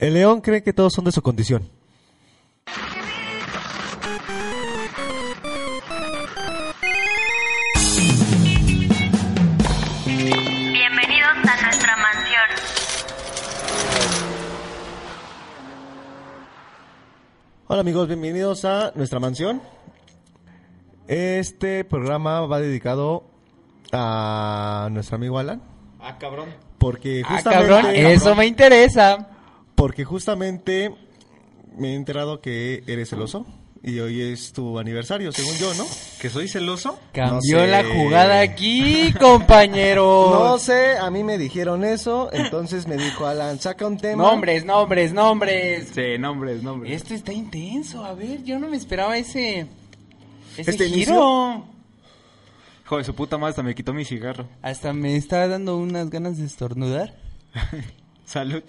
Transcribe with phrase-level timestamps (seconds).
[0.00, 1.70] El león cree que todos son de su condición.
[10.06, 12.48] Bienvenidos a nuestra mansión.
[17.68, 19.60] Hola amigos, bienvenidos a nuestra mansión.
[21.06, 23.24] Este programa va dedicado
[23.92, 25.60] a nuestro amigo Alan.
[26.00, 26.48] Ah, cabrón.
[26.78, 29.28] Porque Ah, justamente, cabrón, eso me interesa.
[29.80, 30.94] Porque justamente
[31.78, 33.46] me he enterado que eres celoso.
[33.82, 35.86] Y hoy es tu aniversario, según yo, ¿no?
[36.20, 37.00] ¿Que soy celoso?
[37.14, 37.66] Cambió sé.
[37.66, 40.38] la jugada aquí, compañero.
[40.50, 44.22] No sé, a mí me dijeron eso, entonces me dijo Alan, saca un tema.
[44.22, 45.88] Nombres, nombres, nombres.
[45.94, 46.92] Sí, nombres, nombres.
[46.92, 48.04] Esto está intenso.
[48.04, 49.60] A ver, yo no me esperaba ese.
[50.58, 50.94] Ese ¿Este giro.
[50.94, 51.64] inicio?
[52.84, 54.46] Hijo de su puta madre, hasta me quitó mi cigarro.
[54.60, 57.14] Hasta me estaba dando unas ganas de estornudar.
[58.30, 58.62] Salud.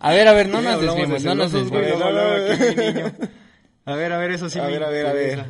[0.00, 2.02] A ver, a ver, no nos desviemos, de no nos desviemos.
[3.86, 5.44] A ver, a ver, eso sí A me ver, a ver, a ver.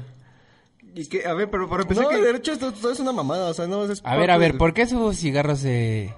[0.95, 2.21] Y que, a ver, pero para empezar No, que...
[2.21, 4.59] de hecho esto, esto es una mamada, o sea, no es A ver, a ver,
[4.59, 6.12] ¿por qué su cigarro se,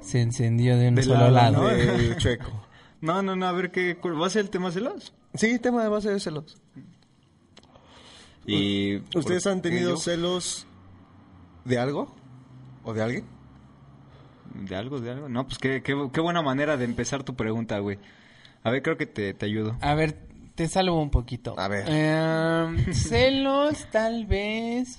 [0.00, 1.70] se encendió de un De solo lado, lado?
[1.70, 2.14] ¿no?
[2.18, 2.64] Chueco.
[3.00, 5.12] No, no, no, a ver, ¿qué, ¿va a ser el tema celos?
[5.34, 6.56] Sí, tema de base de celos.
[8.46, 8.96] Y...
[9.14, 10.66] ¿Ustedes ¿por han tenido celos
[11.64, 12.14] de algo?
[12.84, 13.35] ¿O de alguien?
[14.64, 15.28] ¿De algo, de algo?
[15.28, 17.98] No, pues qué, qué, qué buena manera de empezar tu pregunta, güey.
[18.62, 19.76] A ver, creo que te, te ayudo.
[19.80, 20.16] A ver,
[20.54, 21.54] te salvo un poquito.
[21.58, 21.84] A ver.
[21.88, 24.98] Em, celos, tal vez.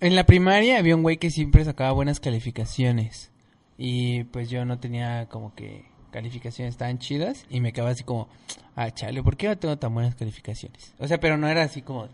[0.00, 3.30] En la primaria había un güey que siempre sacaba buenas calificaciones.
[3.78, 7.46] Y pues yo no tenía como que calificaciones tan chidas.
[7.48, 8.28] Y me quedaba así como,
[8.76, 10.92] ah, chale, ¿por qué no tengo tan buenas calificaciones?
[10.98, 12.08] O sea, pero no era así como,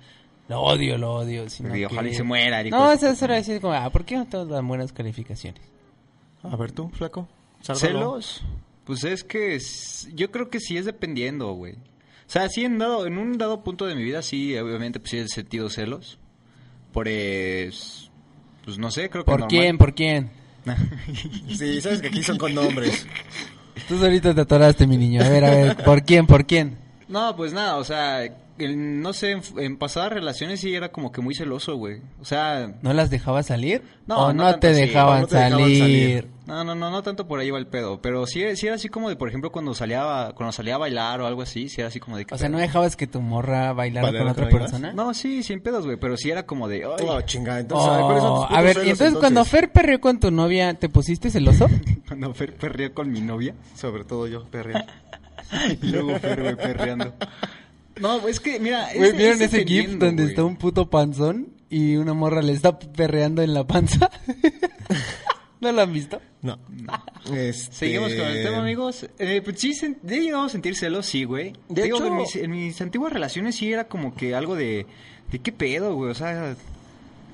[0.49, 1.49] lo odio, lo odio.
[1.51, 2.63] Sino Y ojalá que- y se muera.
[2.65, 3.07] y No, así.
[3.07, 5.61] eso era decir como, ah, ¿por qué no tengo tan buenas calificaciones?
[6.43, 7.29] A ver tú, flaco.
[7.61, 7.79] Sálvalo.
[7.81, 8.43] ¿Celos?
[8.85, 11.75] Pues es que es- yo creo que sí es dependiendo, güey.
[11.75, 15.11] O sea, sí en, dado, en un dado punto de mi vida, sí, obviamente, pues
[15.11, 16.19] sí he sentido celos.
[16.93, 18.11] Por, es,
[18.65, 19.49] pues no sé, creo que ¿Por normal.
[19.61, 19.79] quién?
[19.79, 20.31] ¿Por quién?
[21.57, 23.07] Sí, sabes que aquí son con nombres.
[23.89, 25.23] Tú solito te atoraste, mi niño.
[25.23, 26.27] A ver, a ver, ¿por quién?
[26.27, 26.77] ¿Por quién?
[27.09, 28.23] No, pues nada, o sea,
[28.65, 32.01] el- no sé, en, en pasadas relaciones sí era como que muy celoso, güey.
[32.21, 33.83] O sea, ¿No las dejaba salir?
[34.07, 36.29] No, ¿O no no, te dejaban no te dejaban salir?
[36.47, 38.01] no, no, no, no tanto por ahí va el pedo.
[38.03, 41.21] Pero sí, sí era así como de, por ejemplo, cuando salía, cuando salía a bailar
[41.21, 42.25] o algo así, sí era así como de...
[42.27, 42.57] ¿qué O sea, pedo?
[42.57, 44.93] ¿no dejabas que tu morra bailara ¿Bailara con otra persona?
[44.93, 46.85] No, sí, sin pedos, güey, pero sí era como de...
[46.85, 47.61] ay, Oh, chingada.
[47.61, 50.19] Entonces, a ver, Oh, ¿cuáles son tus a ver, celos, entonces, cuando Fer perreó con
[50.21, 51.67] tu novia, ¿te pusiste celoso?
[52.09, 53.55] Cuando Fer perreó con mi novia.
[53.77, 54.85] Sobre todo yo, perrea.
[55.83, 57.13] Y luego Fer, güey, perreando.
[58.01, 58.89] No, es que, mira...
[58.95, 60.31] Güey, ¿vieron es ese gif donde güey.
[60.31, 64.11] está un puto panzón y una morra le está perreando en la panza?
[65.61, 66.21] ¿No lo han visto?
[66.41, 66.59] No.
[67.35, 67.73] Este...
[67.75, 69.07] Seguimos con el tema, amigos.
[69.19, 69.75] Eh, pues sí,
[70.09, 71.53] he llegado a sentir celos, sí, güey.
[71.69, 74.87] De Digo hecho- en mis, en mis antiguas relaciones sí era como que algo de...
[75.31, 76.11] ¿De qué pedo, güey?
[76.11, 76.57] O sea...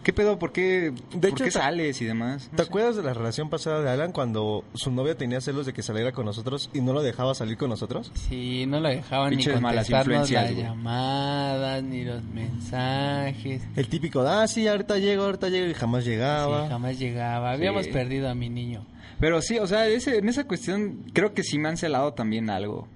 [0.06, 0.38] ¿Qué pedo?
[0.38, 2.48] ¿Por qué, De ¿por hecho, qué sales y demás?
[2.52, 2.68] No ¿Te sé.
[2.68, 6.12] acuerdas de la relación pasada de Alan cuando su novia tenía celos de que saliera
[6.12, 8.12] con nosotros y no lo dejaba salir con nosotros?
[8.28, 10.62] Sí, no lo dejaban ni Pinches malas contestarnos las güey.
[10.62, 13.62] llamadas, ni los mensajes.
[13.74, 16.62] El típico, ah, sí, ahorita llego, ahorita llego y jamás llegaba.
[16.62, 17.50] Sí, jamás llegaba.
[17.50, 17.90] Habíamos Sí.
[17.90, 18.86] perdido a mi niño.
[19.18, 22.48] Pero sí, o sea, ese- en esa cuestión creo que sí me han celado también
[22.48, 22.86] algo.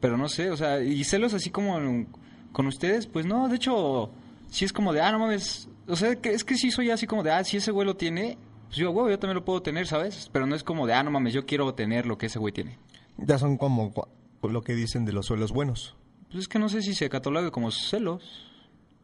[0.00, 2.08] Pero no sé, o sea, y celos así como en-
[2.50, 4.10] con ustedes, pues no, de hecho,
[4.48, 5.68] sí es como de, ah, no mames.
[5.90, 7.96] O sea, que es que sí soy así como de, ah, si ese güey lo
[7.96, 10.30] tiene, pues yo, güey, yo también lo puedo tener, ¿sabes?
[10.32, 12.52] Pero no es como de, ah, no mames, yo quiero tener lo que ese güey
[12.52, 12.78] tiene.
[13.18, 14.08] Ya son como cua-
[14.42, 15.96] lo que dicen de los suelos buenos.
[16.30, 18.46] Pues es que no sé si se cataloga como celos.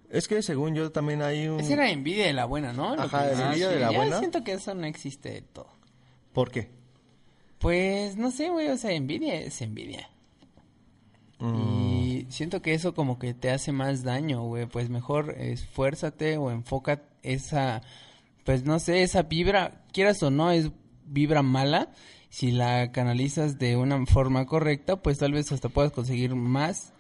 [0.09, 1.59] Es que según yo también hay un...
[1.59, 2.95] Esa era envidia de la buena, ¿no?
[2.95, 4.19] Lo Ajá, que- Ah, envidia sí, de la buena.
[4.21, 5.69] siento que eso no existe del todo.
[6.33, 6.71] ¿Por qué?
[7.59, 10.09] Pues no sé, güey, o sea, envidia es envidia.
[11.39, 14.67] Y siento que eso como que te hace más daño, güey.
[14.67, 17.83] Pues mejor esfuérzate o enfoca esa,
[18.45, 20.71] pues no sé, esa vibra, quieras o no, es
[21.07, 21.93] vibra mala.
[22.29, 26.93] Si la canalizas de una forma correcta, pues tal vez hasta puedas conseguir más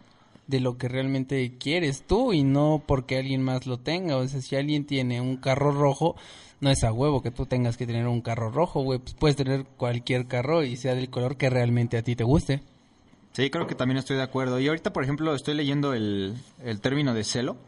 [0.46, 4.16] de lo que realmente quieres tú y no porque alguien más lo tenga.
[4.16, 6.16] O sea, si alguien tiene un carro rojo,
[6.60, 8.98] no es a huevo que tú tengas que tener un carro rojo, güey.
[8.98, 12.62] Pues puedes tener cualquier carro y sea del color que realmente a ti te guste.
[13.36, 14.58] Sí, creo que también estoy de acuerdo.
[14.58, 16.34] Y ahorita, por ejemplo, estoy leyendo el,
[16.64, 17.58] el término de celo.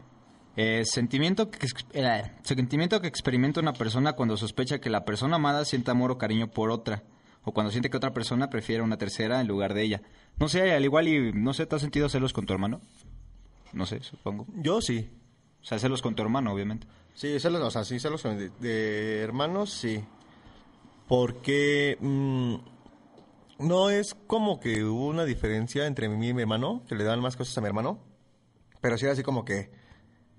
[0.55, 5.63] Eh, sentimiento, que, eh, sentimiento que experimenta una persona cuando sospecha que la persona amada
[5.65, 7.03] siente amor o cariño por otra.
[7.43, 10.01] O cuando siente que otra persona prefiere a una tercera en lugar de ella.
[10.39, 11.33] No sé, al igual y...
[11.33, 12.81] No sé, ¿te has sentido celos con tu hermano?
[13.71, 14.47] No sé, supongo.
[14.55, 15.07] Yo sí.
[15.61, 16.87] O sea, celos con tu hermano, obviamente.
[17.13, 20.03] Sí, celos, o sea, sí, celos de, de hermanos, sí.
[21.07, 22.55] Porque mm,
[23.59, 27.19] No, es como que hubo una diferencia entre mí y mi hermano, que le daban
[27.21, 27.99] más cosas a mi hermano.
[28.81, 29.69] Pero sí era así como que,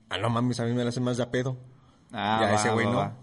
[0.09, 1.57] ah, no mames, a mí me la hacen más de a pedo.
[2.13, 2.99] Ah, Ya va, ese güey va, no.
[2.99, 3.17] va.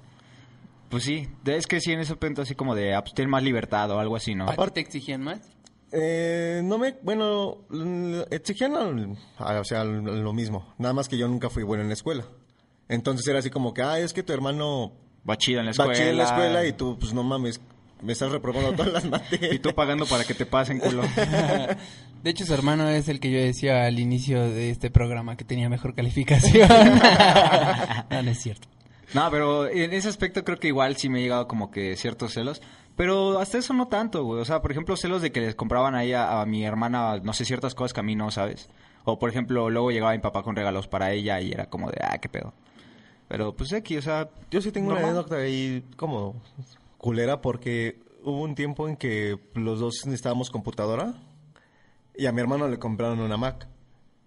[0.90, 3.44] Pues sí, es que sí, en ese punto así como de, ah, pues, tienen más
[3.44, 4.48] libertad o algo así, ¿no?
[4.50, 5.42] ¿A ti te exigían más?
[5.92, 10.74] Eh, no me, bueno, l- exigían al- o sea, lo mismo.
[10.78, 12.26] Nada más que yo nunca fui bueno en la escuela.
[12.90, 14.94] Entonces era así como que, ah, es que tu hermano
[15.30, 15.94] Va chido en la va escuela.
[15.94, 17.60] chido en la escuela y tú, pues no mames,
[18.02, 19.54] me estás reprobando todas las materias.
[19.54, 21.04] Y tú pagando para que te pasen, culo.
[22.24, 25.46] De hecho, su hermano es el que yo decía al inicio de este programa que
[25.46, 26.70] tenía mejor calificación.
[28.10, 28.68] no, no es cierto.
[29.14, 32.34] No, pero en ese aspecto creo que igual sí me he llegado como que ciertos
[32.34, 32.62] celos.
[32.96, 34.42] Pero hasta eso no tanto, güey.
[34.42, 37.34] O sea, por ejemplo, celos de que les compraban ahí a, a mi hermana, no
[37.34, 38.70] sé, ciertas cosas que a mí no, ¿sabes?
[39.06, 42.00] O, por ejemplo, luego llegaba mi papá con regalos para ella y era como de,
[42.02, 42.54] ah, qué pedo.
[43.28, 44.30] Pero, pues, aquí, o sea...
[44.50, 45.18] Yo sí tengo una normal.
[45.18, 46.42] anécdota ahí como
[46.98, 51.14] culera porque hubo un tiempo en que los dos necesitábamos computadora
[52.16, 53.68] y a mi hermano le compraron una Mac.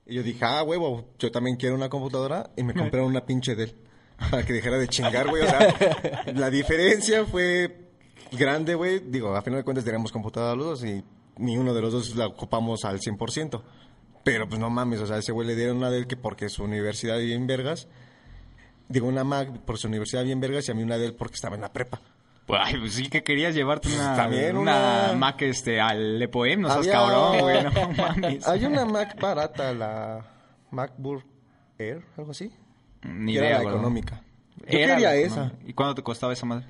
[0.06, 3.54] Y yo dije, ah, huevo, yo también quiero una computadora y me compraron una pinche
[3.54, 3.74] Dell
[4.30, 5.42] para que dejara de chingar, güey.
[5.42, 7.90] O sea, la diferencia fue
[8.32, 9.00] grande, güey.
[9.00, 11.02] Digo, a final de cuentas teníamos computadora los dos y
[11.38, 13.62] ni uno de los dos la ocupamos al 100%.
[14.22, 16.64] Pero pues no mames, o sea, ese güey le dieron una Dell que porque su
[16.64, 17.88] universidad vive en Vergas.
[18.88, 21.54] Digo, una Mac por su universidad bien vergas y a mí una Dell porque estaba
[21.54, 22.00] en la prepa.
[22.50, 26.60] Pues, ay, pues sí que querías llevarte una, También una una- Mac este, al Lepoem,
[26.62, 28.48] no seas Había- cabrón, güey, no mames.
[28.48, 30.24] Hay una Mac barata, la
[30.70, 31.24] MacBook
[31.78, 32.50] Air, algo así.
[33.02, 33.74] Ni que era idea, la güey.
[33.76, 34.22] económica.
[34.56, 35.52] Yo Era quería la esa.
[35.64, 36.66] ¿Y cuánto te costaba esa madre?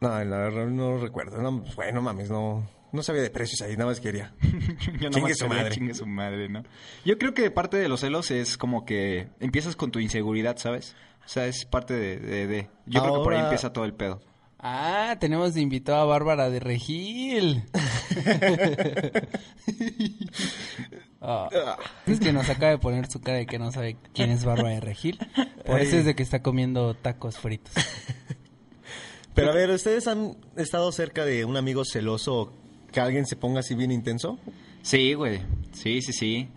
[0.00, 1.40] No, la verdad no recuerdo.
[1.42, 4.32] No, bueno, mames, no, no sabía de precios ahí, nada más quería.
[5.00, 5.70] Yo su quería madre.
[5.74, 6.62] Chingue su madre, ¿no?
[7.04, 10.96] Yo creo que parte de los celos es como que empiezas con tu inseguridad, ¿sabes?
[11.24, 12.18] O sea, es parte de...
[12.18, 14.20] de- de- Yo creo que por ahí empieza todo el pedo.
[14.64, 17.64] Ah, tenemos de invitado a Bárbara de Regil.
[21.24, 21.48] Ah,
[22.04, 24.70] es que nos acaba de poner su cara de que no sabe quién es Bárbara
[24.70, 25.20] de Regil.
[25.64, 27.72] Por eso es de que está comiendo tacos fritos.
[29.34, 32.52] Pero a ver, ¿ustedes han estado cerca de un amigo celoso
[32.90, 34.40] que alguien se ponga así bien intenso?
[34.82, 35.40] Sí, güey.
[35.72, 36.48] Sí, sí, sí.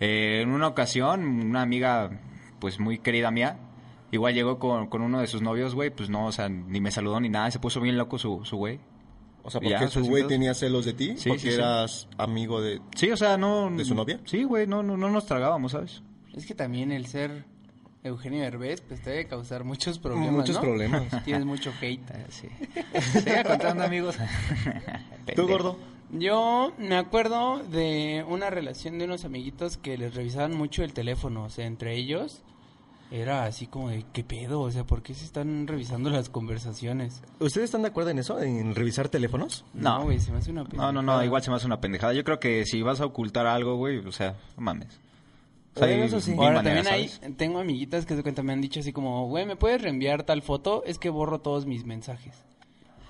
[0.00, 2.10] Eh, en una ocasión, una amiga,
[2.58, 3.58] pues muy querida mía,
[4.10, 6.90] igual llegó con, con uno de sus novios, güey, pues no, o sea, ni me
[6.90, 8.80] saludó ni nada, se puso bien loco su, su güey.
[9.42, 11.54] O sea, Ya, porque su güey tenía celos de ti, Sí, porque sí, sí.
[11.54, 12.80] eras amigo de...
[12.94, 13.70] Sí, o sea, no...
[13.70, 14.20] ¿De su novia?
[14.26, 16.02] Sí, güey, no, no, no nos tragábamos, ¿sabes?
[16.34, 17.44] Es que también el ser
[18.04, 20.60] Eugenio Derbez, pues te debe causar muchos problemas, Muchos ¿no?
[20.62, 21.04] problemas.
[21.24, 22.00] Tienes mucho hate.
[22.10, 22.48] Eh, Sí.
[23.20, 24.16] Siga contando, amigos.
[25.36, 25.78] ¿Tú, gordo?
[26.12, 31.44] Yo me acuerdo de una relación de unos amiguitos que les revisaban mucho el teléfono,
[31.44, 32.42] o sea, entre ellos
[33.10, 34.60] era así como de, ¿qué pedo?
[34.60, 37.22] O sea, ¿por qué se están revisando las conversaciones?
[37.40, 38.40] ¿Ustedes están de acuerdo en eso?
[38.40, 39.64] ¿En revisar teléfonos?
[39.74, 40.04] No.
[40.04, 42.12] güey, se me hace una No, no, no, igual se me hace una pendejada.
[42.12, 45.00] Yo creo que si vas a ocultar algo, güey, o sea, no mames.
[45.74, 46.32] O sea, eso sí.
[46.32, 49.46] Ahora maneras, también hay, tengo amiguitas que de cuenta me han dicho así como, güey,
[49.46, 50.82] ¿me puedes reenviar tal foto?
[50.84, 52.44] Es que borro todos mis mensajes.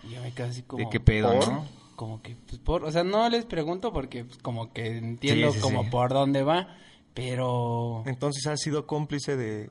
[0.04, 0.84] Y yo me quedo así como...
[0.84, 1.48] ¿De qué pedo, ¿por?
[1.48, 1.66] no?
[1.96, 2.84] Como que, pues, por...
[2.84, 5.90] O sea, no les pregunto porque pues, como que entiendo Sí, sí, como sí.
[5.90, 6.76] por dónde va,
[7.12, 8.02] pero...
[8.06, 9.70] Entonces has sido cómplice de...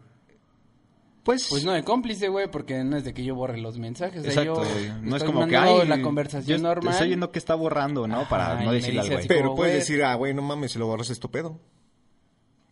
[1.30, 4.22] Pues, Pues no de cómplice, güey, porque no es de que yo borre los mensajes.
[4.22, 4.64] o sea, exacto.
[4.64, 4.94] yo.
[5.04, 6.92] No es como que mandando ay, la conversación yo normal.
[6.92, 8.28] Estoy viendo que está borrando, ¿no?
[8.28, 9.28] Para Ajá, y no decirle al güey.
[9.28, 11.60] Pero puedes decir, ah, güey, no mames, si lo borras es tu pedo.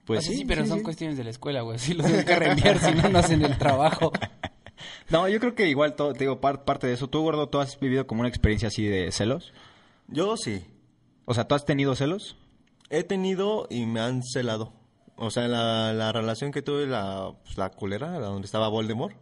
[0.06, 1.78] Pues O sea, sí, pero son cuestiones de la escuela, güey.
[1.78, 4.12] Sí los tengo que reenviar, si no, no hacen el trabajo.
[5.10, 7.08] No, yo creo que igual, todo, te digo, par- parte de eso.
[7.08, 9.54] Tú, gordo, ¿tú has vivido como una experiencia así de celos?
[10.08, 10.66] Yo sí.
[11.26, 12.38] O sea, ¿tú has tenido celos?
[12.90, 14.74] He tenido y me han celado.
[15.18, 19.16] O sea, la, la relación que tuve, la, pues, la culera, la donde estaba Voldemort.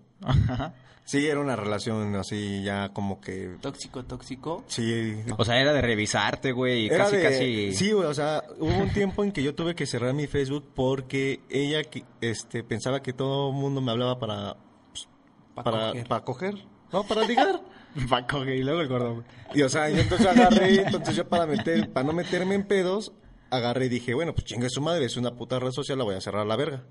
[1.06, 3.58] Sí, era una relación así ya como que...
[3.62, 4.64] Tóxico, tóxico.
[4.68, 7.74] Sí, O sea, era de revisarte, güey, y Era casi, de- casi...
[7.74, 10.72] Sí, güey, o sea, hubo un tiempo en que yo tuve que cerrar mi Facebook
[10.74, 14.58] porque ella que- este, pensaba que todo el mundo me hablaba para...
[14.92, 15.08] pues,
[15.54, 16.08] Pa' para, coger.
[16.08, 16.56] para coger.
[16.92, 17.62] No, para ligar.
[18.12, 19.26] Va, coge, y luego el gordo, güey.
[19.54, 23.14] Y o sea, yo entonces agarré, entonces yo para meter, para no meterme en pedos,
[23.50, 26.16] agarré y dije, bueno, pues chinga su madre, es una puta red social, la voy
[26.16, 26.84] a cerrar a la verga.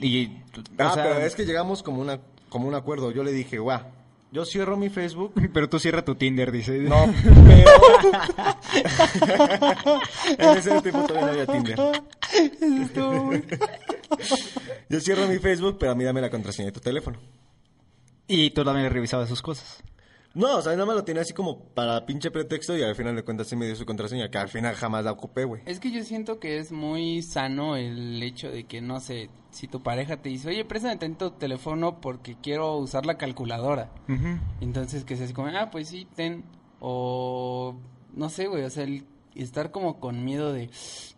[0.00, 0.28] Y,
[0.78, 3.10] Ah, o sea, pero es que llegamos como una, como un acuerdo.
[3.10, 3.80] Yo le dije, guau,
[4.32, 5.32] yo cierro mi Facebook.
[5.52, 6.78] pero tú cierra tu Tinder, dice.
[6.78, 7.06] No,
[7.46, 7.70] pero...
[10.38, 11.78] en ese tiempo todavía no había Tinder.
[14.88, 17.18] Yo cierro mi Facebook, pero a mí dame la contraseña de tu teléfono.
[18.28, 19.82] Y tú también revisabas sus cosas.
[20.36, 23.16] No, o sea, nada más lo tenía así como para pinche pretexto y al final
[23.16, 25.62] de cuentas sí me dio su contraseña, que al final jamás la ocupé, güey.
[25.64, 29.66] Es que yo siento que es muy sano el hecho de que, no sé, si
[29.66, 33.90] tu pareja te dice, oye, préstame tanto tu teléfono porque quiero usar la calculadora.
[34.60, 36.44] Entonces que sea así como, ah, pues sí, ten.
[36.80, 37.74] O
[38.14, 40.68] no sé, güey, o sea, el estar como con miedo de,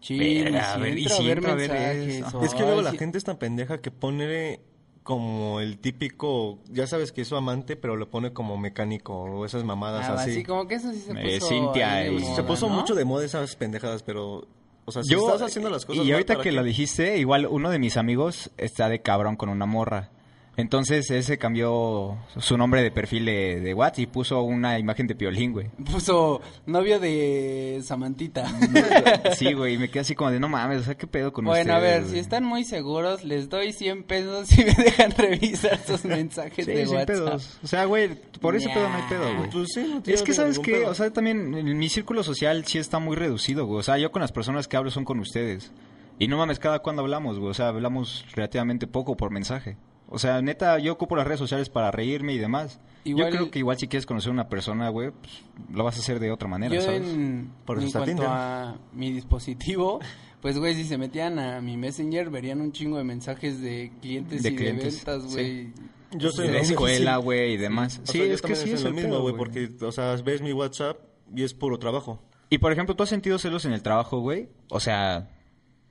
[0.01, 2.63] ching, Verga, a si ver, y si a ver entro a ver mensajes, Es que
[2.63, 4.61] luego ay, la si- gente es tan pendeja que pone
[5.09, 9.47] como el típico, ya sabes que es su amante, pero lo pone como mecánico o
[9.47, 10.33] esas mamadas Ah, así.
[10.33, 12.75] así como que eso sí se Eh, puso Cintia, de se puso ¿no?
[12.75, 14.47] mucho de moda esas pendejadas, pero,
[14.85, 17.47] o sea, si Yo, estás haciendo las cosas y ahorita ¿para que lo dijiste, igual
[17.47, 20.11] uno de mis amigos está de cabrón con una morra.
[20.59, 25.15] Entonces ese cambió su nombre de perfil de, de WhatsApp y puso una imagen de
[25.15, 25.69] Piolín, güey.
[25.91, 28.45] Puso novio de Samantita.
[29.37, 31.45] Sí, güey, y me quedé así como de no mames, o sea, qué pedo con
[31.45, 32.15] bueno, a ver, güey?
[32.15, 36.73] si están muy seguros, les doy 100 pesos si me dejan revisar sus mensajes Sí,
[36.73, 37.07] de sin WhatsApp.
[37.07, 37.59] pedos.
[37.63, 39.51] O sea, güey, por ese pedo no hay pedo, güey.
[39.51, 40.91] Pues sí, no Es que, ¿sabes pedo.
[40.91, 43.79] O sea, también en mi círculo social sí está muy reducido, güey.
[43.81, 45.71] O sea, yo con las personas que hablo son con ustedes.
[46.19, 47.51] Y no mames, cada cuando hablamos, güey.
[47.51, 49.77] O sea, hablamos relativamente poco por mensaje.
[50.09, 52.81] O sea, neta, yo ocupo las redes sociales para reírme y demás.
[53.05, 55.97] Igual- Yo creo que igual si quieres conocer a una persona, güey, pues, lo vas
[55.97, 57.03] a hacer de otra manera, Yo ¿sabes?
[57.03, 58.29] en, Por eso en está cuanto Tinder.
[58.31, 60.01] a mi dispositivo,
[60.41, 64.43] pues güey, si se metían a mi Messenger verían un chingo de mensajes de clientes
[64.43, 65.73] De y clientes, de ventas, güey.
[66.13, 67.23] Yo soy de la escuela, sí.
[67.23, 68.01] güey, y demás.
[68.03, 70.41] O sí, sea, es que sí es lo el mismo, güey, porque, o sea, ves
[70.41, 70.97] mi WhatsApp
[71.35, 72.23] y es puro trabajo.
[72.51, 74.49] Y por ejemplo, ¿tú has sentido celos en el trabajo, güey?
[74.71, 75.29] O sea,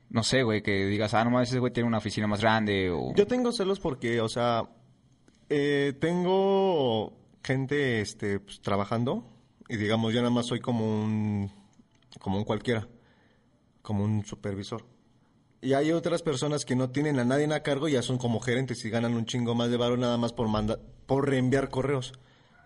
[0.09, 2.89] no sé, güey, que digas, ah, no mames, ese güey tiene una oficina más grande
[2.91, 3.13] o...
[3.15, 4.63] Yo tengo celos porque, o sea,
[5.49, 9.25] eh, tengo gente este, pues, trabajando
[9.69, 11.51] y digamos, yo nada más soy como un,
[12.19, 12.87] como un cualquiera,
[13.81, 14.85] como un supervisor.
[15.61, 18.39] Y hay otras personas que no tienen a nadie a cargo y ya son como
[18.39, 22.13] gerentes y ganan un chingo más de varo nada más por manda por reenviar correos.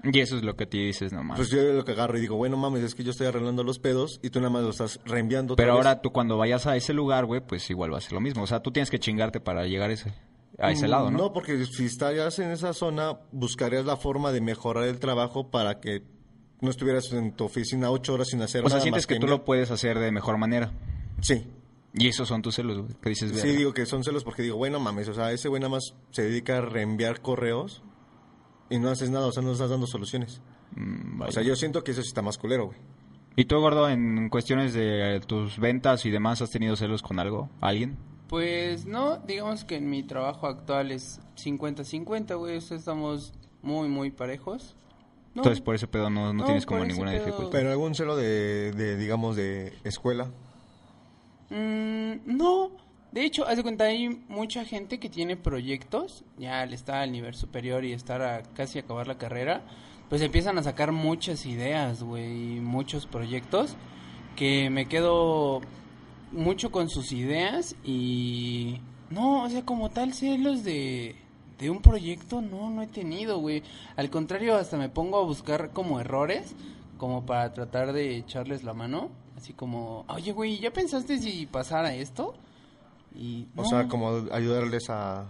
[0.04, 1.38] Y eso es lo que te dices, no mames.
[1.38, 3.80] Pues yo lo que agarro y digo, bueno, mames, es que yo estoy arreglando los
[3.80, 5.56] pedos y tú nada más lo estás reenviando.
[5.56, 5.78] Pero vez.
[5.78, 8.44] ahora tú cuando vayas a ese lugar, güey, pues igual va a ser lo mismo.
[8.44, 10.14] O sea, tú tienes que chingarte para llegar a ese,
[10.58, 11.18] a ese lado, ¿no?
[11.18, 15.80] No, porque si estarías en esa zona, buscarías la forma de mejorar el trabajo para
[15.80, 16.04] que
[16.62, 19.20] no estuvieras en tu oficina ocho horas sin hacer o sea, nada sientes más que
[19.20, 20.72] tú lo puedes hacer de mejor manera.
[21.22, 21.46] Sí.
[21.94, 24.58] Y esos son tus celos, güey, que dices, Sí, digo que son celos porque digo,
[24.58, 27.84] bueno, mames, o sea, ese güey nada más se dedica a reenviar correos
[28.72, 30.42] y no haces nada, o sea, no estás dando soluciones.
[30.76, 32.78] Mm, O sea, yo siento que eso sí está más culero, güey.
[33.36, 37.50] ¿Y tú, Gordo, en cuestiones de tus ventas y demás, has tenido celos con algo?
[37.62, 37.98] ¿Alguien?
[38.28, 43.88] Pues no, digamos que en mi trabajo actual es 50-50, güey, o sea, estamos muy,
[43.90, 44.76] muy parejos.
[45.34, 47.52] No, Entonces, por ese pedo no, no No, tienes como ninguna pedo- dificultad.
[47.52, 50.28] Pero algún celo de, de digamos, de escuela.
[51.50, 52.72] Mm, no,
[53.12, 57.12] de hecho, haz de cuenta, hay mucha gente que tiene proyectos, ya al estar al
[57.12, 59.64] nivel superior y estar a casi acabar la carrera,
[60.10, 63.76] pues empiezan a sacar muchas ideas, güey, muchos proyectos,
[64.36, 65.62] que me quedo
[66.32, 68.80] mucho con sus ideas y...
[69.10, 71.18] No, o sea, como tal, celos de,
[71.60, 73.62] de un proyecto, no, no he tenido, güey.
[73.98, 76.56] Al contrario, hasta me pongo a buscar como errores,
[76.98, 79.10] como para tratar de echarles la mano.
[79.36, 82.36] Así como, oye, güey, ¿ya pensaste si pasara esto?
[83.16, 83.70] Y, O no.
[83.70, 85.26] sea, como ayudarles a.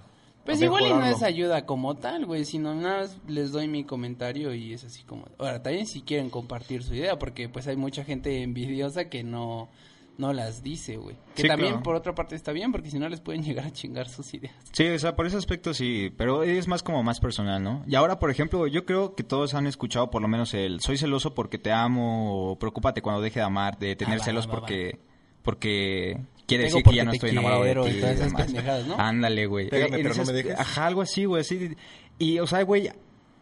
[0.45, 3.67] Pues a igual y no es ayuda como tal, güey, sino nada más les doy
[3.67, 5.25] mi comentario y es así como...
[5.37, 9.69] Ahora, también si quieren compartir su idea, porque pues hay mucha gente envidiosa que no,
[10.17, 11.15] no las dice, güey.
[11.35, 11.83] Que Sí, también claro.
[11.83, 14.55] por otra parte está bien, porque si no les pueden llegar a chingar sus ideas.
[14.71, 17.83] Sí, o sea, por ese aspecto sí, pero es más como más personal, ¿no?
[17.85, 20.97] Y ahora, por ejemplo, yo creo que todos han escuchado por lo menos el soy
[20.97, 24.47] celoso porque te amo o preocúpate cuando deje de amar, de tener Ah, va, celos
[24.47, 24.99] va, va, porque
[25.43, 26.19] porque
[26.51, 27.99] quiere decir que ya no estoy enamorado de ti.
[28.85, 28.95] y ¿no?
[28.99, 29.69] Ándale, güey.
[29.69, 30.59] Pégame, pero no me dejes.
[30.59, 31.75] Ajá, algo así, güey, así.
[32.19, 32.89] Y, o sea, güey,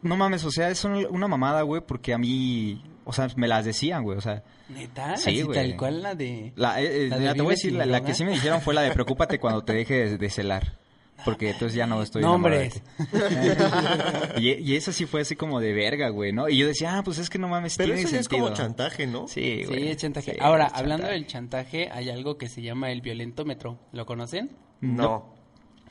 [0.01, 3.47] no mames, o sea, es un- una mamada, güey, porque a mí, o sea, me
[3.47, 4.43] las decían, güey, o sea...
[4.69, 5.17] ¿Neta?
[5.17, 5.57] Sí, Así güey.
[5.57, 6.53] tal cual la de...
[6.55, 8.61] La, eh, eh, ¿La de mira, te voy a decir, la, que sí me dijeron
[8.61, 10.77] fue la de preocúpate cuando te deje de, de celar.
[11.25, 12.81] Porque entonces ya no estoy Nombres.
[14.37, 16.49] y, y eso sí fue así como de verga, güey, ¿no?
[16.49, 18.53] Y yo decía, ah, pues es que no mames, Pero tiene eso ya es como
[18.53, 19.27] chantaje, ¿no?
[19.27, 19.83] Sí, güey.
[19.83, 20.31] Sí, es chantaje.
[20.33, 21.13] Sí, Ahora, es hablando chantaje.
[21.13, 23.79] del chantaje, hay algo que se llama el violentómetro.
[23.91, 24.51] ¿Lo conocen?
[24.81, 25.33] No.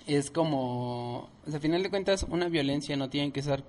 [0.06, 1.30] Es como...
[1.46, 3.64] O sea, a final de cuentas, una violencia no tiene que ser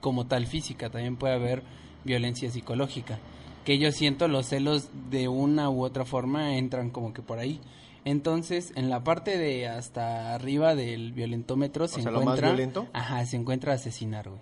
[0.00, 0.90] como tal física.
[0.90, 1.62] También puede haber
[2.04, 3.18] violencia psicológica.
[3.64, 7.60] Que yo siento los celos de una u otra forma entran como que por ahí.
[8.06, 12.48] Entonces, en la parte de hasta arriba del violentómetro se sea, lo más encuentra...
[12.50, 12.86] violento.
[12.92, 14.40] Ajá, se encuentra asesinar, güey.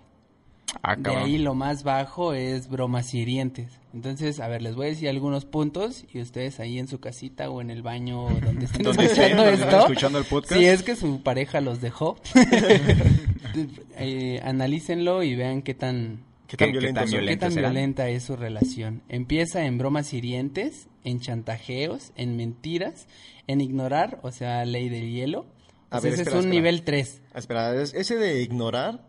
[0.83, 3.79] Ah, De ahí lo más bajo es bromas hirientes.
[3.91, 7.49] Entonces, a ver, les voy a decir algunos puntos y ustedes ahí en su casita
[7.49, 10.59] o en el baño donde estén escuchando estén esto, escuchando el podcast.
[10.59, 12.17] si es que su pareja los dejó,
[13.97, 17.25] eh, analícenlo y vean qué tan ¿Qué tan ¿Qué- qué violentos tan son?
[17.27, 19.01] qué tan violenta es su relación.
[19.09, 23.07] Empieza en bromas hirientes, en chantajeos, en mentiras,
[23.47, 25.45] en ignorar, o sea, ley del hielo.
[25.89, 26.61] A O sea, ver, ese espera, es un espera.
[26.61, 27.21] nivel 3.
[27.33, 29.07] Ah, Espera, es- ese de ignorar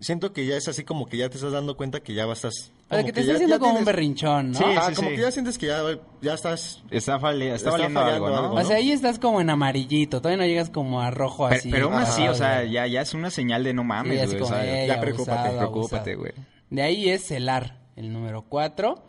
[0.00, 2.50] siento que ya es así como que ya te estás dando cuenta que ya sea,
[2.88, 4.58] como que te estás haciendo como un berrinchón, ¿no?
[4.58, 5.16] Sí, Ah, sí, como sí.
[5.16, 5.82] que ya sientes que ya,
[6.22, 6.82] ya estás...
[6.90, 8.36] Está, fale- está Está valiendo algo, ¿no?
[8.36, 11.58] algo, O sea, ahí estás como en amarillito, todavía no llegas como a rojo Pero,
[11.60, 11.70] así.
[11.70, 14.36] pero aún así, o sea, ya, ya es una señal de no mames, güey.
[14.36, 16.34] o como, sea, "Ey, ya preocúpate, abusado, preocúpate, abusado".
[16.36, 16.46] güey.
[16.70, 19.02] De ahí es celar, el número cuatro.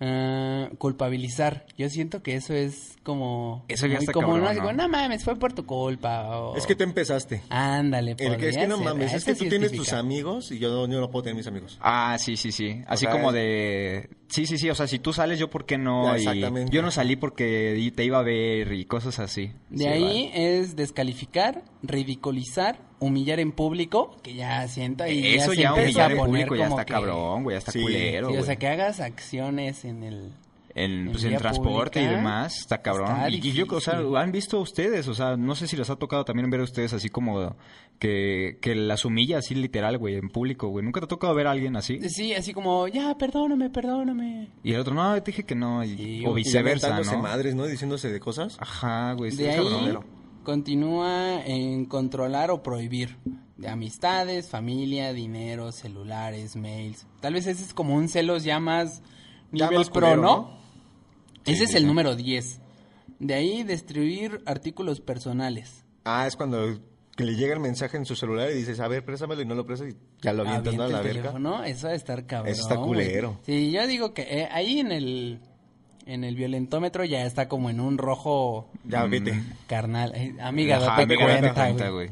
[0.00, 1.66] Ah, culpabilizar.
[1.76, 3.64] Yo siento que eso es como...
[3.68, 4.60] Eso ya está común, cabrón, ¿no?
[4.62, 6.38] como, no mames, fue por tu culpa.
[6.38, 7.42] o- Es que tú empezaste.
[7.48, 8.84] Ándale, El que es que no ser.
[8.84, 11.36] mames, Ah, es que tú tienes tus amigos y yo no, yo no puedo tener
[11.36, 11.78] mis amigos.
[11.80, 12.82] Ah, sí, sí, sí.
[12.86, 14.08] Así sea, como de...
[14.28, 14.68] Sí, sí, sí.
[14.70, 16.04] O sea, si tú sales, yo por qué no.
[16.04, 16.72] Ya, y exactamente.
[16.72, 19.52] yo no salí porque te iba a ver y cosas así.
[19.70, 25.68] De Sí, ahí es descalificar, ridiculizar, humillar en público, que ya siento y Eso ya
[25.70, 27.54] empieza humillar a en poner público ya como está que- cabrón, güey.
[27.54, 30.32] Ya está Sí, culero, Sí, o sea, que hagas acciones en el...
[30.84, 33.10] En, pues en transporte y demás, está cabrón.
[33.10, 35.90] está y, y yo, o sea, han visto ustedes, o sea, no sé si les
[35.90, 37.56] ha tocado también ver a ustedes así como
[37.98, 40.84] que, que las humilla así literal, güey, en público, güey.
[40.84, 41.98] ¿Nunca te ha tocado ver a alguien así?
[42.08, 44.50] Sí, así como, ya, perdóname, perdóname.
[44.62, 47.22] Y el otro, no, te dije que no, y- Sí, o viceversa, ya ¿no?
[47.22, 47.66] madres, ¿no?
[47.66, 48.56] Diciéndose de cosas.
[48.60, 50.04] Ajá, güey, De ahí cabrón.
[50.44, 53.16] continúa en controlar o prohibir
[53.56, 57.06] de amistades, familia, dinero, celulares, mails.
[57.20, 59.02] Tal vez ese es como un celos ya más
[59.50, 60.36] Ya nivel más pro, culero, ¿no?
[60.36, 60.57] ¿no?
[61.44, 62.60] Ese Sí, es el número 10.
[63.18, 65.84] De ahí destruir artículos personales.
[66.04, 66.78] Ah, es cuando
[67.16, 69.56] que le llega el mensaje en su celular y dices, a ver, préstamelo y no
[69.56, 70.84] lo prestas y ya lo avientas, ¿no?
[70.84, 71.20] A la verga.
[71.22, 72.52] teléfono, Eso estar cabrón.
[72.52, 73.40] Eso está culero.
[73.44, 75.40] Sí, yo digo que eh, ahí en el
[76.06, 79.42] en el violentómetro ya está como en un rojo Ya, vete.
[79.66, 80.12] carnal.
[80.14, 82.08] Eh, amiga, Ajá, date cuenta, cuenta, güey.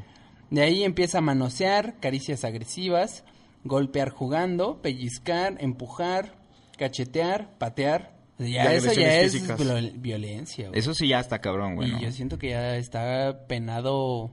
[0.51, 3.25] De ahí empieza a manosear, caricias agresivas,
[3.65, 6.35] golpear jugando, pellizcar, empujar,
[6.77, 8.16] cachetear, patear.
[8.39, 9.33] Ya Y eso ya es
[10.01, 10.69] violencia.
[10.69, 10.79] güey.
[10.79, 11.89] Eso sí ya está cabrón, güey.
[11.89, 12.01] y ¿no?
[12.01, 14.31] yo siento que ya está penado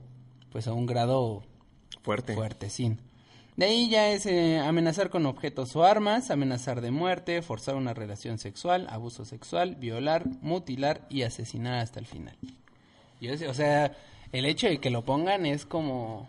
[0.50, 1.42] pues a un grado
[2.02, 2.34] Fuerte.
[2.34, 3.00] fuertecín.
[3.56, 7.94] De ahí ya es eh, amenazar con objetos o armas, amenazar de muerte, forzar una
[7.94, 12.36] relación sexual, abuso sexual, violar, mutilar y asesinar hasta el final.
[13.20, 13.92] Yo sé, o sea,
[14.32, 16.28] el hecho de que lo pongan es como...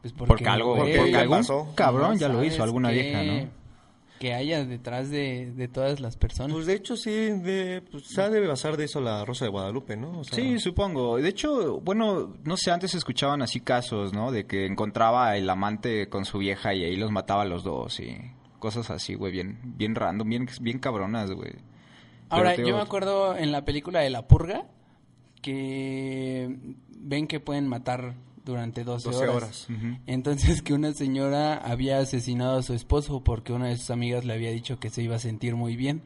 [0.00, 1.72] Pues Porque algo, güey, porque ya algún pasó.
[1.74, 3.48] cabrón ya lo hizo, alguna qué- vieja, ¿no?
[4.18, 6.52] Que haya detrás de, de todas las personas.
[6.52, 9.96] Pues de hecho sí, de, pues, se debe basar de eso la Rosa de Guadalupe,
[9.96, 10.20] ¿no?
[10.20, 11.18] O sea, Sí, supongo.
[11.18, 14.32] De hecho, bueno, no sé, antes se escuchaban así casos, ¿no?
[14.32, 18.00] De que encontraba el amante con su vieja y ahí los mataba a los dos
[18.00, 18.16] y
[18.58, 21.52] cosas así, güey, bien, bien random, bien, bien cabronas, güey.
[22.28, 24.66] Ahora, yo me acuerdo en la película de La Purga
[25.40, 28.14] que ven que pueden matar
[28.48, 29.36] durante 12, 12 horas.
[29.36, 29.68] horas.
[30.06, 34.32] Entonces que una señora había asesinado a su esposo porque una de sus amigas le
[34.32, 36.02] había dicho que se iba a sentir muy bien.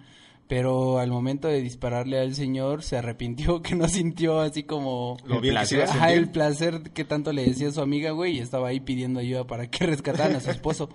[0.49, 5.41] Pero al momento de dispararle al señor se arrepintió que no sintió así como Lo
[5.41, 9.21] Ajá, el placer que tanto le decía a su amiga, güey, y estaba ahí pidiendo
[9.21, 10.91] ayuda para que rescataran a su esposo.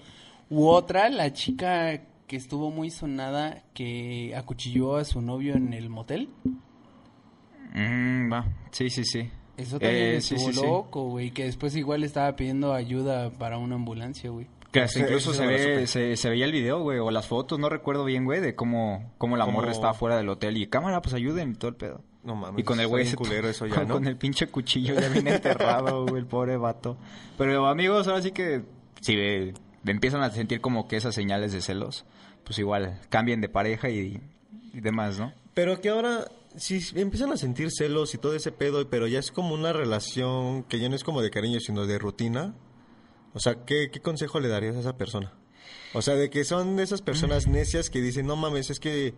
[0.49, 5.89] U otra, la chica que estuvo muy sonada que acuchilló a su novio en el
[5.89, 6.29] motel.
[7.73, 8.45] Mm, va.
[8.71, 9.29] Sí, sí, sí.
[9.57, 10.65] Eso también Eh, sí, estuvo sí, sí.
[10.65, 14.47] loco, güey, que después igual estaba pidiendo ayuda para una ambulancia, güey.
[14.71, 17.57] Que hasta Sí, incluso se, ve, se, se veía el video, güey, o las fotos,
[17.57, 21.01] no recuerdo bien, güey, de cómo, cómo la morra estaba fuera del hotel y cámara,
[21.01, 22.01] pues ayuden y todo el pedo.
[22.23, 22.59] No mames.
[22.59, 23.93] Y con el güey ese- culero eso ya, con, ¿no?
[23.95, 26.97] con el pinche cuchillo ya bien enterrado, güey, el pobre vato.
[27.37, 28.61] Pero amigos, ahora sí que
[29.01, 29.53] si ve-
[29.85, 32.05] empiezan a sentir como que esas señales de celos,
[32.43, 34.21] pues igual cambien de pareja y,
[34.73, 35.31] y demás, ¿no?
[35.53, 36.25] Pero que ahora,
[36.57, 40.63] si empiezan a sentir celos y todo ese pedo, pero ya es como una relación
[40.63, 42.55] que ya no es como de cariño, sino de rutina.
[43.33, 45.33] O sea, ¿qué, qué consejo le darías a esa persona?
[45.93, 49.13] O sea, de que son de esas personas necias que dicen, no mames, es que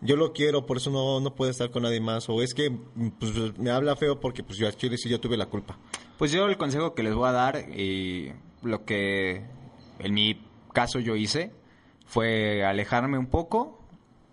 [0.00, 2.28] yo lo quiero, por eso no, no puedo estar con nadie más.
[2.28, 2.70] O es que
[3.18, 5.78] pues, me habla feo porque pues yo quiero decir yo tuve la culpa.
[6.18, 9.44] Pues yo el consejo que les voy a dar y lo que
[9.98, 10.40] en mi
[10.72, 11.52] caso yo hice
[12.06, 13.78] fue alejarme un poco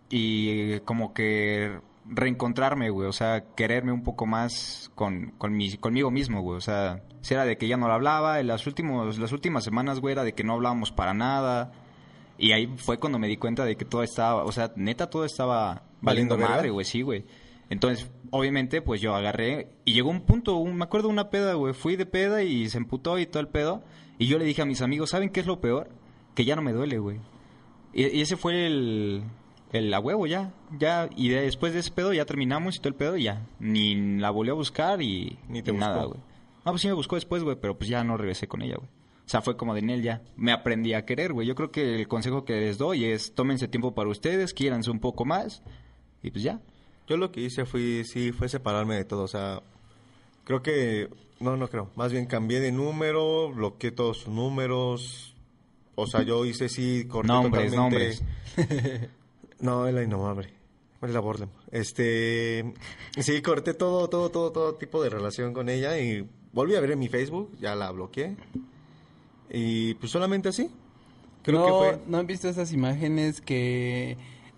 [0.09, 6.11] y como que reencontrarme, güey, o sea, quererme un poco más con, con mi- conmigo
[6.11, 9.17] mismo, güey, o sea, si era de que ya no lo hablaba, en las, últimos,
[9.17, 11.71] las últimas semanas, güey, era de que no hablábamos para nada
[12.37, 15.25] y ahí fue cuando me di cuenta de que todo estaba, o sea, neta todo
[15.25, 17.25] estaba valiendo madre, güey, sí, güey.
[17.69, 21.73] Entonces, obviamente, pues yo agarré y llegó un punto, un- me acuerdo una peda, güey,
[21.73, 23.83] fui de peda y se emputó y todo el pedo
[24.19, 25.89] y yo le dije a mis amigos, ¿saben qué es lo peor?
[26.35, 27.19] Que ya no me duele, güey.
[27.93, 29.23] Y, y ese fue el,
[29.71, 32.89] el a huevo ya, ya, y de- después de ese pedo ya terminamos y todo
[32.89, 36.19] el pedo y ya, ni la volví a buscar y Ni te y nada, güey.
[36.65, 38.89] No, pues sí me buscó después, güey, pero pues ya no regresé con ella, güey.
[38.89, 40.21] O sea, fue como de Nel ya.
[40.35, 41.47] Me aprendí a querer, güey.
[41.47, 44.99] Yo creo que el consejo que les doy es tómense tiempo para ustedes, quiéranse un
[44.99, 45.63] poco más
[46.21, 46.59] y pues ya.
[47.07, 49.23] Yo lo que hice fue, sí, fue separarme de todo.
[49.23, 49.61] O sea,
[50.43, 51.89] creo que, no, no creo.
[51.95, 55.35] Más bien cambié de número, bloqueé todos sus números.
[55.95, 58.19] O sea, yo hice sí, corté Nombres, totalmente...
[59.59, 60.53] no, la innomable.
[61.01, 61.49] Es la Bordem.
[61.71, 62.73] Este...
[63.19, 66.91] Sí, corté todo, todo, todo, todo tipo de relación con ella y volví a ver
[66.91, 68.35] en mi Facebook, ya la bloqueé.
[69.49, 70.69] Y pues solamente así.
[71.43, 72.01] Creo no, que fue...
[72.07, 74.17] ¿No han visto esas imágenes que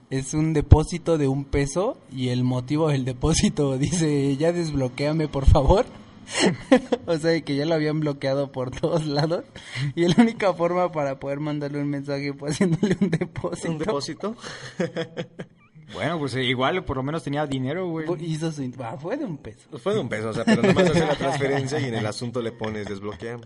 [0.10, 5.46] es un depósito de un peso y el motivo del depósito dice, ya desbloqueame por
[5.46, 5.86] favor?
[7.06, 9.46] o sea, que ya lo habían bloqueado por todos lados
[9.96, 13.72] y la única forma para poder mandarle un mensaje fue haciéndole un depósito.
[13.72, 14.36] ¿Un depósito?
[15.94, 18.06] Bueno, pues eh, igual por lo menos tenía dinero, güey.
[18.20, 18.70] Hizo su...
[18.84, 19.78] ah, fue de un peso.
[19.80, 22.42] Fue de un peso, o sea, pero nomás hace la transferencia y en el asunto
[22.42, 23.40] le pones desbloquear.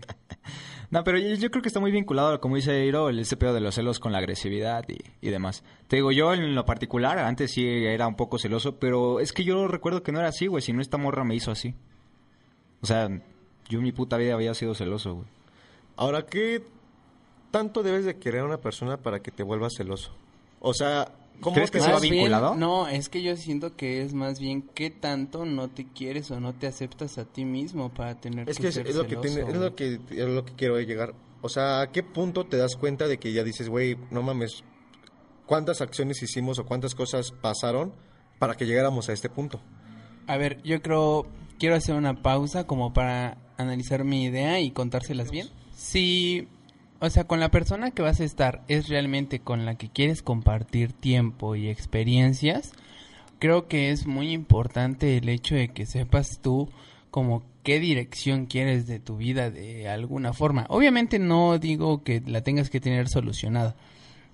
[0.90, 3.54] No, pero yo, yo creo que está muy vinculado, como dice Eiro, el ese pedo
[3.54, 5.62] de los celos con la agresividad y, y demás.
[5.86, 9.44] Te digo, yo en lo particular, antes sí era un poco celoso, pero es que
[9.44, 11.76] yo recuerdo que no era así, güey, si no esta morra me hizo así.
[12.82, 13.08] O sea,
[13.68, 15.26] yo en mi puta vida había sido celoso, güey.
[15.96, 16.62] Ahora, ¿qué
[17.50, 20.12] tanto debes de querer a una persona para que te vuelvas celoso?
[20.60, 22.54] O sea, ¿cómo ¿Crees que se va bien, vinculado?
[22.54, 26.40] no, es que yo siento que es más bien qué tanto no te quieres o
[26.40, 29.06] no te aceptas a ti mismo para tener Es que, que es, ser es lo
[29.06, 31.14] que tiene, es lo que es lo que quiero llegar.
[31.40, 34.62] O sea, ¿a qué punto te das cuenta de que ya dices, güey, no mames,
[35.46, 37.92] cuántas acciones hicimos o cuántas cosas pasaron
[38.38, 39.60] para que llegáramos a este punto?
[40.26, 41.26] A ver, yo creo,
[41.62, 45.46] quiero hacer una pausa como para analizar mi idea y contárselas bien.
[45.76, 46.48] Si,
[46.98, 50.22] o sea, con la persona que vas a estar es realmente con la que quieres
[50.22, 52.72] compartir tiempo y experiencias,
[53.38, 56.68] creo que es muy importante el hecho de que sepas tú
[57.12, 60.66] como qué dirección quieres de tu vida de alguna forma.
[60.68, 63.76] Obviamente no digo que la tengas que tener solucionada.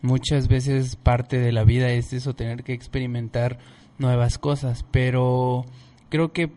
[0.01, 3.59] Muchas veces parte de la vida es eso, tener que experimentar
[3.99, 5.67] nuevas cosas, pero
[6.09, 6.51] creo que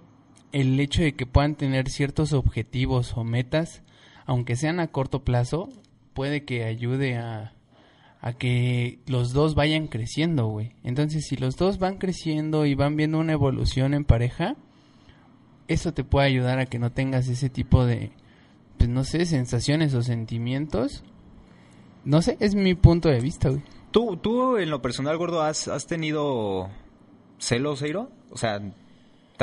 [0.51, 3.83] el hecho de que puedan tener ciertos objetivos o metas,
[4.25, 5.69] aunque sean a corto plazo,
[6.13, 7.53] puede que ayude a,
[8.37, 10.73] que los dos vayan creciendo, güey.
[10.83, 14.55] Entonces, si los dos van creciendo y van viendo una evolución en pareja,
[15.67, 18.11] eso te puede ayudar a que no tengas ese tipo de,
[18.77, 21.03] pues no sé, sensaciones o sentimientos.
[22.03, 23.61] No sé, es mi punto de vista, güey.
[23.91, 26.69] ¿Tú, tú en lo personal, gordo, has, has tenido
[27.37, 28.09] celos, Eiro?
[28.31, 28.73] O sea, ¿te-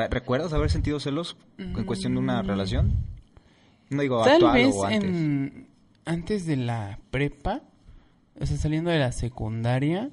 [0.09, 2.47] ¿recuerdas haber sentido celos en cuestión de una Mm.
[2.47, 2.93] relación?
[3.91, 5.03] No digo Tal actual vez o antes.
[5.05, 5.67] en
[6.05, 7.63] antes de la prepa,
[8.41, 10.11] o sea, saliendo de la secundaria,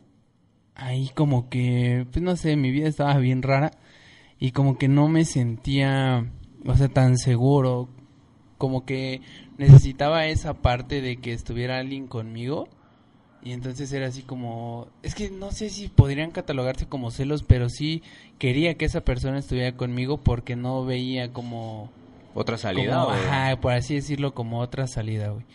[0.75, 3.71] ahí como que, pues no sé, mi vida estaba bien rara
[4.39, 6.31] y como que no me sentía,
[6.65, 7.87] o sea, tan seguro,
[8.57, 9.21] como que
[9.57, 12.67] necesitaba esa parte de que estuviera alguien conmigo
[13.45, 17.69] y entonces era así como, es que no sé si podrían catalogarse como celos, pero
[17.69, 18.01] sí
[18.39, 21.91] quería que esa persona estuviera conmigo porque no veía como
[22.33, 22.99] ¿Otra salida?
[23.01, 25.45] como, ajá, por así decirlo, como otra salida, güey.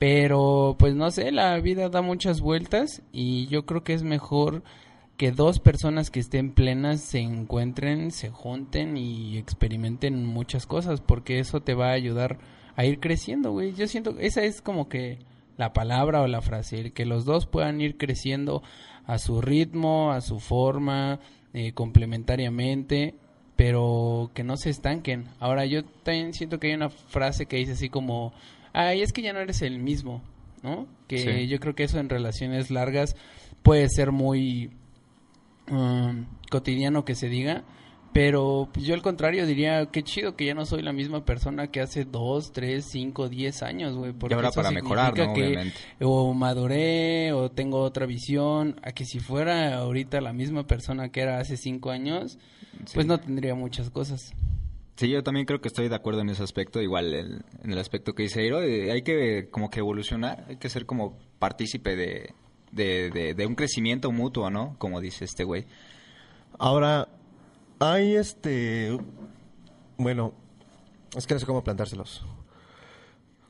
[0.00, 4.64] Pero, pues no sé, la vida da muchas vueltas y yo creo que es mejor
[5.16, 11.38] que dos personas que estén plenas se encuentren, se junten y experimenten muchas cosas, porque
[11.38, 12.38] eso te va a ayudar
[12.74, 13.72] a ir creciendo, güey.
[13.72, 15.20] Yo siento que esa es como que
[15.56, 18.62] la palabra o la frase, el que los dos puedan ir creciendo
[19.06, 21.20] a su ritmo, a su forma,
[21.54, 23.14] eh, complementariamente,
[23.56, 25.28] pero que no se estanquen.
[25.40, 28.32] Ahora yo también siento que hay una frase que dice así como,
[28.72, 30.20] ay, es que ya no eres el mismo,
[30.62, 30.86] ¿no?
[31.08, 31.46] Que Sí.
[31.48, 33.16] yo creo que eso en relaciones largas
[33.62, 34.70] puede ser muy
[35.70, 37.64] um, cotidiano que se diga,
[38.16, 41.66] pero pues, yo al contrario diría, qué chido que ya no soy la misma persona
[41.70, 44.12] que hace dos, tres, cinco, diez años, güey.
[44.14, 45.34] porque ahora eso para mejorar, ¿no?
[45.34, 45.76] que Obviamente.
[46.00, 51.20] o maduré o tengo otra visión, a que si fuera ahorita la misma persona que
[51.20, 52.38] era hace cinco años,
[52.94, 54.32] pues no tendría muchas cosas.
[54.96, 57.78] Sí, yo también creo que estoy de acuerdo en ese aspecto, igual el- en el
[57.78, 61.94] aspecto que dice Eiro, eh, hay que como que evolucionar, hay que ser como partícipe
[61.96, 62.30] de,
[62.72, 64.74] de, de- de un crecimiento mutuo, ¿no?
[64.78, 65.66] Como dice este güey.
[66.58, 67.08] Ahora,
[67.80, 68.98] hay este...
[69.98, 70.32] Bueno,
[71.16, 72.24] es que no sé cómo plantárselos.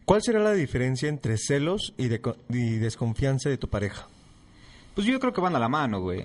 [0.05, 4.07] ¿Cuál será la diferencia entre celos y, deco- y desconfianza de tu pareja?
[4.95, 6.25] Pues yo creo que van a la mano, güey.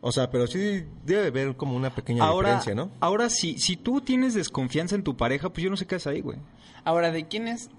[0.00, 2.90] O sea, pero sí debe haber como una pequeña Ahora, diferencia, ¿no?
[2.98, 6.08] ahora si, si tú tienes desconfianza en tu pareja, pues yo no sé qué haces
[6.08, 6.38] ahí, güey.
[6.84, 7.70] Ahora, ¿de quién es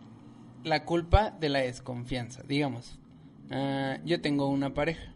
[0.63, 2.41] la culpa de la desconfianza?
[2.47, 2.97] Digamos,
[3.51, 5.13] ah, yo tengo una pareja,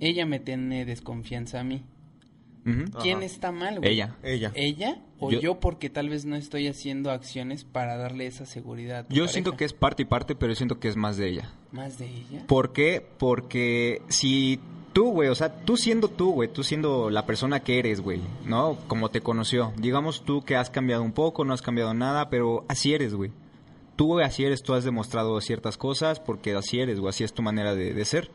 [0.00, 1.84] ella me tiene desconfianza a mí.
[2.64, 3.26] ¿Quién Ajá.
[3.26, 3.92] está mal, güey?
[3.92, 4.16] Ella.
[4.22, 4.50] Ella.
[4.54, 9.00] ¿Ella o Yo- yo, porque tal vez no estoy haciendo acciones para darle esa seguridad?
[9.00, 9.32] a tu Yo pareja?
[9.32, 11.50] siento que es parte y parte, pero yo siento que es más de ella.
[11.72, 12.44] ¿Más de ella?
[12.46, 13.06] ¿Por qué?
[13.18, 14.58] Porque si
[14.94, 18.20] tú, güey, o sea, tú siendo tú, güey, tú siendo la persona que eres, güey,
[18.46, 18.78] ¿no?
[18.86, 19.72] Como te conoció.
[19.76, 23.30] Digamos tú que has cambiado un poco, no has cambiado nada, pero así eres, güey.
[23.96, 27.42] tú así eres, tú has demostrado ciertas cosas porque así eres o así es tu
[27.42, 28.30] manera de, de ser.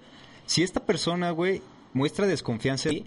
[0.45, 1.61] Si esta persona, güey,
[1.93, 3.05] muestra desconfianza, en ti,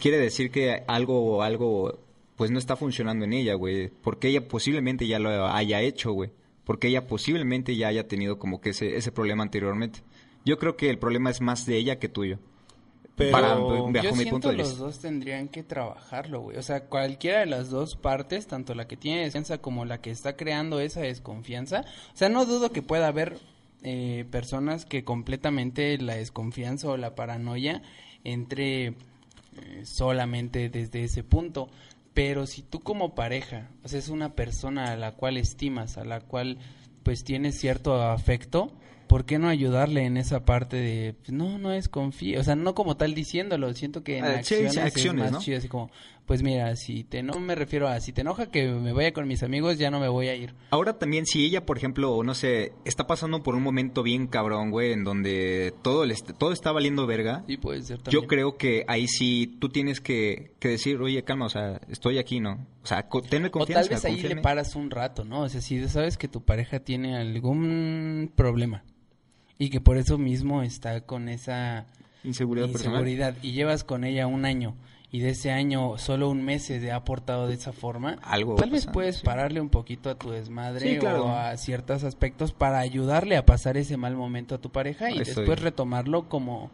[0.00, 1.98] quiere decir que algo, algo,
[2.36, 3.88] pues no está funcionando en ella, güey.
[3.88, 6.30] Porque ella posiblemente ya lo haya hecho, güey.
[6.64, 10.00] Porque ella posiblemente ya haya tenido como que ese, ese problema anteriormente.
[10.44, 12.38] Yo creo que el problema es más de ella que tuyo.
[13.16, 14.84] Pero Para- Yo bajo mi siento punto de los vista.
[14.84, 16.56] dos tendrían que trabajarlo, güey.
[16.56, 20.10] O sea, cualquiera de las dos partes, tanto la que tiene desconfianza como la que
[20.10, 21.84] está creando esa desconfianza.
[22.14, 23.38] O sea, no dudo que pueda haber
[23.82, 27.82] eh, personas que completamente la desconfianza o la paranoia
[28.24, 28.94] entre
[29.62, 31.68] eh, solamente desde ese punto.
[32.14, 36.04] Pero si tú como pareja, o sea, es una persona a la cual estimas, a
[36.04, 36.58] la cual
[37.04, 38.72] pues tienes cierto afecto,
[39.06, 42.38] ¿por qué no ayudarle en esa parte de, pues, no, no desconfíe?
[42.38, 45.38] O sea, no como tal diciéndolo, siento que en Ah, sí, acciones, acciones, es ¿no?
[45.38, 45.90] más chido, así como,
[46.28, 49.26] pues mira, si te no me refiero a, si te enoja que me vaya con
[49.26, 50.54] mis amigos, ya no me voy a ir.
[50.70, 54.70] Ahora también si ella, por ejemplo, no sé, está pasando por un momento bien cabrón,
[54.70, 57.44] güey, en donde todo, est- todo está valiendo verga.
[57.46, 58.22] Sí, puede ser también.
[58.22, 62.18] Yo creo que ahí sí tú tienes que, que decir, oye, calma, o sea, estoy
[62.18, 62.66] aquí, ¿no?
[62.82, 63.88] O sea, co- tenme O confianza.
[63.88, 65.40] tal vez ahí le paras un rato, ¿no?
[65.44, 68.84] O sea, si sabes que tu pareja tiene algún problema
[69.58, 71.86] y que por eso mismo está con esa
[72.24, 73.00] Inseguridad personal.
[73.00, 74.76] inseguridad y llevas con ella un año
[75.10, 78.70] y de ese año solo un mes se ha aportado de esa forma, Algo tal
[78.70, 79.24] vez pasando, puedes sí.
[79.24, 81.24] pararle un poquito a tu desmadre Sí, claro.
[81.26, 85.18] o a ciertos aspectos para ayudarle a pasar ese mal momento a tu pareja y
[85.18, 85.34] estoy.
[85.44, 86.70] después retomarlo como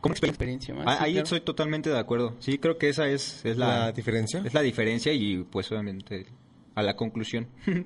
[0.00, 0.86] Como experiencia más.
[0.88, 1.24] Ah, sí, ahí claro.
[1.24, 2.34] estoy totalmente de acuerdo.
[2.38, 4.42] Sí, creo que esa es, es la, ¿La diferencia?
[4.44, 6.26] Es la diferencia y pues obviamente
[6.74, 7.48] a la conclusión.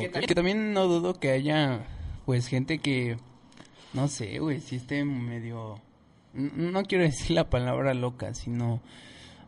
[0.00, 1.80] Que, tam- que también no dudo que haya,
[2.24, 3.18] pues, gente que,
[3.92, 5.78] no sé, güey, si esté medio...
[6.32, 8.80] No quiero decir la palabra loca, sino...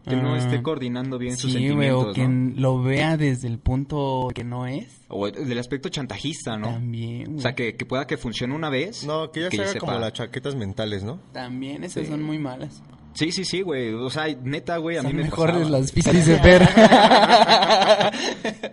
[0.08, 2.12] que no esté coordinando bien sus sí, güey, sentimientos, o
[2.54, 5.02] que lo vea desde el punto que no es.
[5.08, 6.68] O del aspecto chantajista, ¿no?
[6.68, 7.38] También, güey.
[7.38, 9.04] O sea, que, que pueda que funcione una vez.
[9.04, 9.86] No, que ya se haga sepa.
[9.86, 11.20] como las chaquetas mentales, ¿no?
[11.32, 12.10] También esas Sí.
[12.10, 12.82] son muy malas.
[13.16, 13.92] Sí, sí, sí, güey.
[13.94, 15.79] O sea, neta, güey, a mí Son me mejores pasaba.
[15.79, 16.62] las pistas de ver.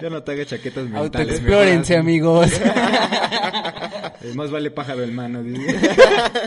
[0.01, 1.21] Ya no te hagas chaquetas mentales.
[1.21, 2.51] Autoexplórense, amigos.
[4.35, 5.43] Más vale pájaro en mano.
[5.43, 5.77] dice.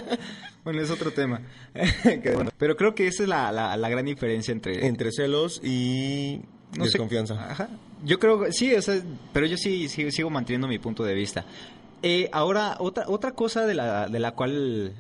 [0.65, 1.41] bueno, es otro tema.
[2.59, 4.87] Pero creo que esa es la, la, la gran diferencia entre...
[4.87, 6.41] Entre celos y
[6.77, 6.91] no sé.
[6.93, 7.51] desconfianza.
[7.51, 7.69] Ajá.
[8.05, 9.01] Yo creo que sí, o sea,
[9.33, 11.47] pero yo sí sigo, sigo manteniendo mi punto de vista.
[12.03, 14.93] Eh, ahora, otra, otra cosa de la, de la cual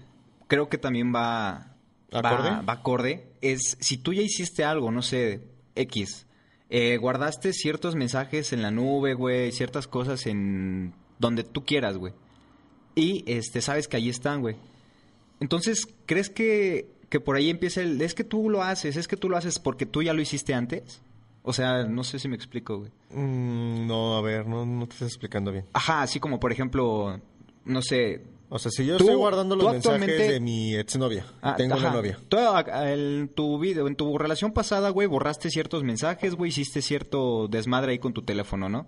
[0.49, 1.76] creo que también va,
[2.12, 2.51] ¿Acorde?
[2.51, 5.42] va, va acorde es si tú ya hiciste algo, no sé,
[5.75, 6.27] X,
[6.69, 12.12] eh, guardaste ciertos mensajes en la nube, güey, ciertas cosas en donde tú quieras, güey.
[12.95, 14.57] Y este, sabes que ahí están, güey.
[15.38, 18.01] Entonces, ¿crees que, que por ahí empieza el...
[18.01, 20.55] Es que tú lo haces, es que tú lo haces porque tú ya lo hiciste
[20.55, 21.03] antes?
[21.42, 22.90] O sea, no sé si me explico, güey.
[23.11, 25.66] Mm, no, a ver, no, no te estás explicando bien.
[25.73, 27.21] Ajá, así como por ejemplo,
[27.64, 28.25] no sé...
[28.49, 31.97] O sea, si yo estoy guardando los mensajes de mi exnovia, ah, tengo ajá, una
[31.97, 32.19] novia.
[32.29, 36.51] Tú, a- a- en tu video, en tu relación pasada, güey, borraste ciertos mensajes, güey,
[36.51, 38.87] hiciste cierto desmadre ahí con tu teléfono, ¿no?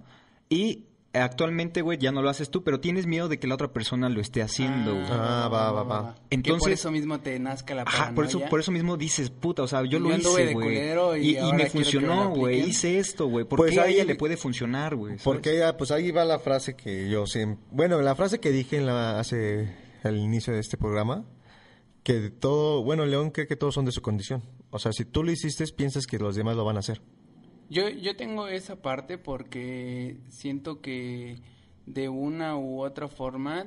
[0.48, 3.72] Y actualmente, güey, ya no lo haces tú, pero tienes miedo de que la otra
[3.72, 5.06] persona lo esté haciendo, güey.
[5.10, 6.14] Ah, va, va, va.
[6.14, 8.50] Que por Entonces- eso mismo te nazca la Ajá, por eso, paranoia.
[8.50, 11.30] por eso mismo dices, puta, o sea, yo Yo lo hice, güey.
[11.30, 12.60] y Y, me funcionó, güey.
[12.68, 13.44] Hice esto, güey.
[13.46, 15.16] ¿Por Pues qué a ahí- ella le puede funcionar, güey?
[15.24, 17.64] Porque ella, pues ahí va la frase que yo siempre...
[17.70, 21.24] Bueno, la frase que dije en la, hace al inicio de este programa,
[22.02, 22.82] que todo...
[22.82, 24.42] Bueno, León cree que todos son de su condición.
[24.70, 27.00] O sea, si tú lo hiciste, piensas que los demás lo van a hacer.
[27.70, 31.42] Yo, yo tengo esa parte porque siento que
[31.86, 33.66] de una u otra forma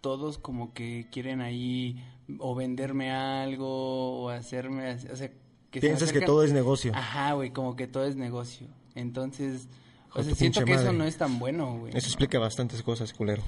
[0.00, 2.02] todos como que quieren ahí
[2.38, 5.30] o venderme algo o hacerme, o sea,
[5.70, 6.92] que se Piensas que todo es negocio.
[6.94, 8.66] Ajá, güey, como que todo es negocio.
[8.94, 9.68] Entonces,
[10.12, 11.96] o sea, siento que eso no es tan bueno, güey.
[11.96, 13.42] Eso explica bastantes cosas, culero.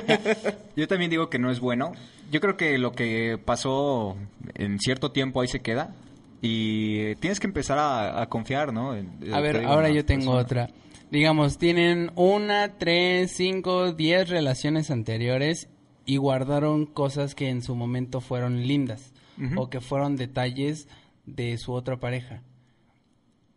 [0.76, 1.92] Yo también digo que no es bueno.
[2.30, 4.16] Yo creo que lo que pasó
[4.54, 5.94] en cierto tiempo ahí se queda.
[6.42, 8.96] Y tienes que empezar a, a confiar, ¿no?
[8.96, 10.70] En A ver, ahora yo tengo otra.
[11.10, 15.68] Digamos, tienen una, tres, cinco, diez relaciones anteriores
[16.06, 19.12] y guardaron cosas que en su momento fueron lindas
[19.56, 20.86] o que fueron detalles
[21.24, 22.42] de su otra pareja.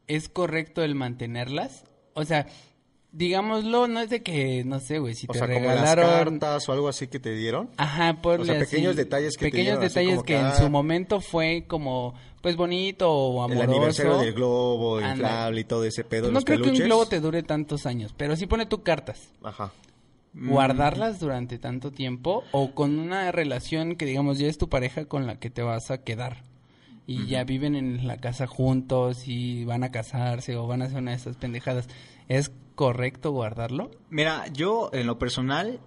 [0.08, 1.84] ¿Es correcto el mantenerlas?
[2.14, 2.48] O sea,
[3.14, 6.40] digámoslo, no es de que, no sé, güey, si O te sea, como las regalaron...
[6.40, 7.70] cartas o algo así que te dieron.
[7.78, 10.70] Ajá, ponle O sea, así, pequeños detalles que te dieron, detalles que, en ah, su
[10.70, 13.72] momento fue como pues bonito o El amoroso.
[13.72, 15.12] aniversario del globo, Anda.
[15.12, 16.28] inflable y todo ese pedo.
[16.28, 19.30] No los creo que un globo te dure tantos años, pero sí pone tu cartas.
[19.44, 19.72] Ajá.
[20.34, 20.50] Mm.
[20.50, 25.26] Guardarlas durante tanto tiempo o con una relación que digamos ya es tu pareja con
[25.28, 26.44] la que te vas a quedar.
[27.06, 31.00] y ya viven en la casa juntos y van a casarse o van a hacer
[31.00, 31.88] una de esas pendejadas,
[32.28, 33.92] ¿es correcto guardarlo?
[34.10, 35.80] Mira, yo en lo personal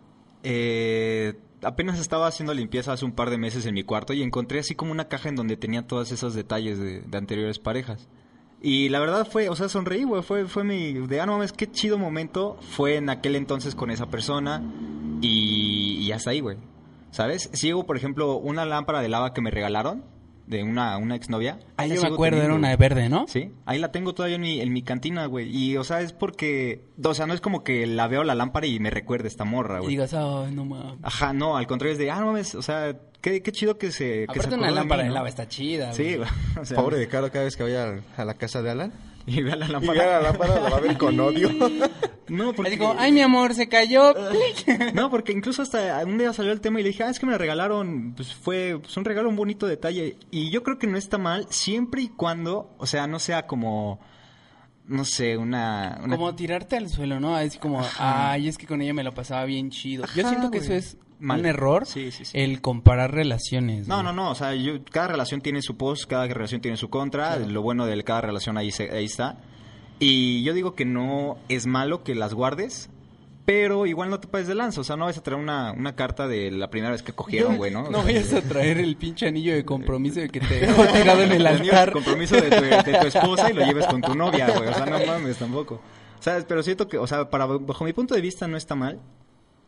[0.42, 4.60] eh, apenas estaba haciendo limpieza hace un par de meses en mi cuarto y encontré
[4.60, 8.08] así como una caja en donde tenía todos esos detalles de, anteriores parejas.
[8.62, 11.52] Y la verdad fue, o sea, sonreí, güey, fue, fue mi, de, ah, no mames,
[11.52, 14.62] qué chido momento fue en aquel entonces con esa persona
[15.20, 16.56] y, y hasta ahí, güey.
[17.10, 17.50] ¿Sabes?
[17.52, 20.04] Sigo, por ejemplo, una lámpara de lava que me regalaron
[20.46, 21.58] de una, una exnovia.
[21.76, 22.76] Ah, Ahí yo me acuerdo, era una güey.
[22.78, 23.26] verde, ¿no?
[23.28, 25.48] Sí, ahí la tengo todavía en mi, en mi cantina, güey.
[25.54, 28.66] Y, o sea, es porque, o sea, no es como que la veo la lámpara
[28.66, 29.90] y me recuerda esta morra, Y güey.
[29.90, 30.98] digas, ay, no mames.
[31.02, 33.90] Ajá, no, al contrario es de, ah, no mames, o sea, qué, qué chido que
[33.90, 34.26] se...
[34.32, 35.14] que se Aparte una de lámpara de ¿no?
[35.14, 36.16] lava está chida, Sí, güey.
[36.18, 36.28] güey.
[36.60, 38.92] O sea, Pobre de Caro cada vez que vaya a la casa de Alan.
[39.28, 39.92] Y vea la Y lámpara.
[40.00, 41.50] vea la lámpara, la va a ver con odio.
[42.28, 42.76] No, porque...
[42.78, 44.14] Como, ay, mi amor, se cayó.
[44.94, 47.26] No, porque incluso hasta un día salió el tema y le dije, ah, es que
[47.26, 50.16] me la regalaron, pues fue pues, un regalo, un bonito detalle.
[50.30, 54.00] Y yo creo que no está mal, siempre y cuando, o sea, no sea como,
[54.86, 55.98] no sé, una...
[56.02, 57.38] una- como tirarte al suelo, ¿no?
[57.38, 60.04] Es como, ay, es que con ella me lo pasaba bien chido.
[60.14, 60.70] Yo Ajá, siento que güey.
[60.70, 61.40] eso es Mal.
[61.40, 62.38] un error, Sí, sí, sí.
[62.38, 63.88] el comparar relaciones.
[63.88, 64.04] No, güey.
[64.06, 67.36] no, no, o sea, yo, cada relación tiene su pos, cada relación tiene su contra,
[67.38, 69.38] lo bueno de cada relación ahí, se- ahí está.
[69.98, 72.90] Y yo digo que no es malo que las guardes,
[73.46, 75.94] pero igual no te pases de lanza, o sea, no vas a traer una, una
[75.94, 77.80] carta de la primera vez que cogieron, güey, ¿no?
[77.86, 80.84] O No sea, vayas a traer el pinche anillo de compromiso de que te dejó
[80.86, 81.92] tirado en el el anillo de altar.
[81.92, 84.68] compromiso de tu, de tu esposa y lo lleves con tu novia, güey.
[84.68, 85.80] O sea, no mames tampoco.
[86.20, 86.44] ¿Sabes?
[86.44, 89.00] Pero siento que, o sea, para, bajo mi punto de vista no está mal.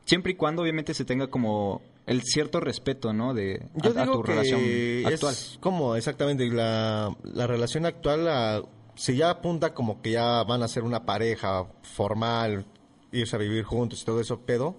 [0.04, 3.32] Siempre y cuando obviamente se tenga como el cierto respeto, ¿no?
[3.34, 5.34] De a- Yo a, digo tu que relación es actual.
[5.60, 8.62] como exactamente la, la relación actual, la-
[8.98, 12.66] si ya apunta como que ya van a ser una pareja formal,
[13.12, 14.76] irse a vivir juntos y todo eso, pedo,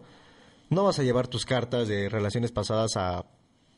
[0.69, 3.25] no vas a llevar tus cartas de relaciones pasadas a,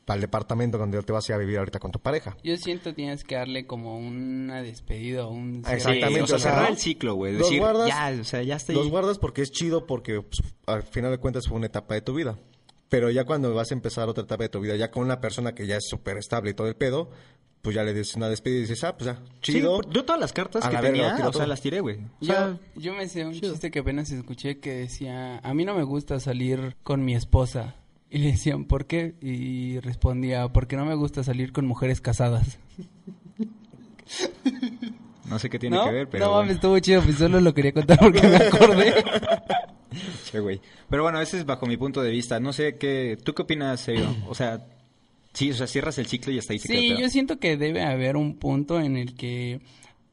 [0.08, 2.36] al departamento donde te vas a ir a vivir ahorita con tu pareja.
[2.42, 5.62] Yo siento que tienes que darle como una despedida o un...
[5.70, 7.34] Exactamente, o sea, o sea, cerrar el ciclo, güey.
[7.34, 10.42] los Decir, guardas- ya, o sea, ya está Los guardas porque es chido porque pues,
[10.66, 12.36] al final de cuentas fue una etapa de tu vida.
[12.88, 15.54] Pero ya cuando vas a empezar otra etapa de tu vida, ya con una persona
[15.54, 17.08] que ya es súper estable y todo el pedo,
[17.62, 19.80] pues ya le dices una despedida y dices, ah, pues ya, chido.
[19.88, 21.98] yo todas las cartas A que la verga, tenía, tiro o sea, las tiré, güey.
[21.98, 25.64] O Yo, sea, yo me sé un chiste que apenas escuché que decía, a mí
[25.64, 27.76] no me gusta salir con mi esposa.
[28.10, 29.14] Y le decían, ¿por qué?
[29.22, 32.58] Y respondía, porque no me gusta salir con mujeres casadas.
[35.28, 35.84] no sé qué tiene ¿No?
[35.84, 36.42] que ver, pero no bueno.
[36.42, 39.04] mames, estuvo chido, pues solo lo quería contar porque me acordé.
[40.24, 40.58] Sí, güey.
[40.88, 42.40] Pero bueno, ese es bajo mi punto de vista.
[42.40, 43.18] No sé qué.
[43.22, 44.06] ¿Tú qué opinas, serio?
[44.26, 44.66] O sea,
[45.32, 47.82] sí, o sea, cierras el ciclo y hasta ahí se Sí, yo siento que debe
[47.82, 49.60] haber un punto en el que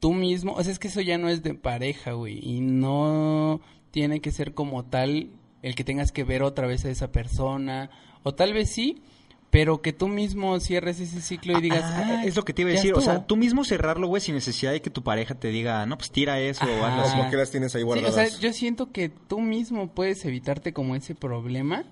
[0.00, 3.60] tú mismo, o sea, es que eso ya no es de pareja, güey, y no
[3.90, 5.28] tiene que ser como tal
[5.62, 7.90] el que tengas que ver otra vez a esa persona,
[8.22, 9.02] o tal vez sí,
[9.50, 12.62] pero que tú mismo cierres ese ciclo y digas, Ah, "Ah, es lo que te
[12.62, 12.94] iba a decir.
[12.94, 13.26] O sea, estuvo".
[13.26, 16.40] tú mismo cerrarlo, güey, sin necesidad de que tu pareja te diga, no, pues tira
[16.40, 17.02] eso o Ajá.
[17.02, 17.16] así.
[17.16, 18.14] Como que las tienes ahí Sí, o guardadas.
[18.30, 21.82] sea, yo siento que tú mismo puedes evitarte como ese problema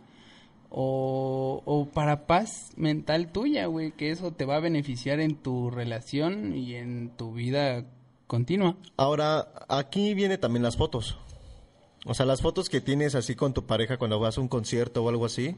[0.70, 5.70] o, o para paz mental tuya, güey, que eso te va a beneficiar en tu
[5.70, 7.86] relación y en tu vida
[8.26, 8.76] continua.
[8.96, 11.18] Ahora, aquí viene también las fotos.
[12.06, 15.02] O sea, las fotos que tienes así con tu pareja cuando vas a un concierto
[15.02, 15.56] o algo así.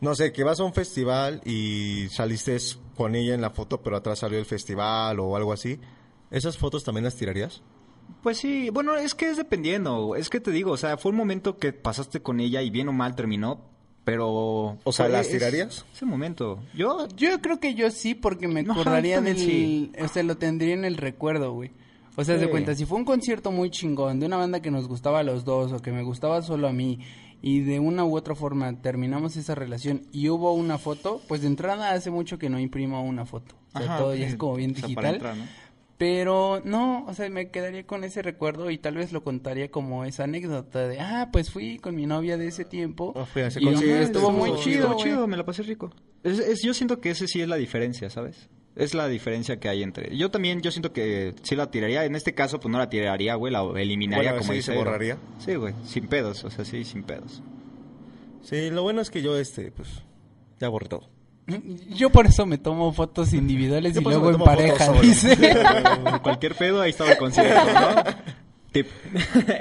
[0.00, 2.56] No sé, que vas a un festival y saliste
[2.96, 5.78] con ella en la foto, pero atrás salió el festival o algo así.
[6.30, 7.62] ¿Esas fotos también las tirarías?
[8.22, 10.16] Pues sí, bueno, es que es dependiendo.
[10.16, 12.88] Es que te digo, o sea, fue un momento que pasaste con ella y bien
[12.88, 13.60] o mal terminó,
[14.04, 14.78] pero...
[14.84, 15.84] O sea, ¿las es- tirarías?
[15.94, 16.60] Ese momento.
[16.74, 17.06] Yo...
[17.16, 19.36] Yo creo que yo sí, porque me Ajá, acordaría del...
[19.38, 19.92] sí.
[20.02, 21.70] O sea, lo tendría en el recuerdo, güey.
[22.16, 22.46] O sea, Sí.
[22.46, 25.44] cuenta, si fue un concierto muy chingón de una banda que nos gustaba a los
[25.44, 26.98] dos o que me gustaba solo a mí
[27.40, 31.46] y de una u otra forma terminamos esa relación y hubo una foto, pues de
[31.46, 33.54] entrada hace mucho que no imprimo una foto.
[33.74, 34.94] O sea, Ajá, todo ya es como bien O sea, digital.
[35.02, 35.44] para entrar, ¿no?
[36.02, 40.04] Pero no, o sea, me quedaría con ese recuerdo y tal vez lo contaría como
[40.04, 43.12] esa anécdota de, ah, pues fui con mi novia de ese tiempo.
[43.14, 45.04] Ah, fui a ese y concierto, estuvo muy chido, Estuvo güey.
[45.04, 45.92] chido, me la pasé rico.
[46.24, 48.48] Es, es- yo siento que ese sí es la diferencia, ¿sabes?
[48.74, 50.16] Es la diferencia que hay entre...
[50.16, 52.04] Yo también, yo siento que sí la tiraría.
[52.04, 54.78] En este caso, pues no la tiraría, güey, la eliminaría Bueno, como sí, dice se
[54.78, 55.18] borraría.
[55.38, 57.44] Sí, güey, sin pedos, o sea, sí, sin pedos.
[58.42, 59.88] Sí, lo bueno es que yo, este, pues,
[60.58, 61.08] ya borré todo.
[61.88, 65.36] Yo por eso me tomo fotos individuales Yo y luego en pareja, dice.
[66.22, 68.04] Cualquier pedo, ahí estaba el concierto, ¿no?
[68.72, 68.86] Tip.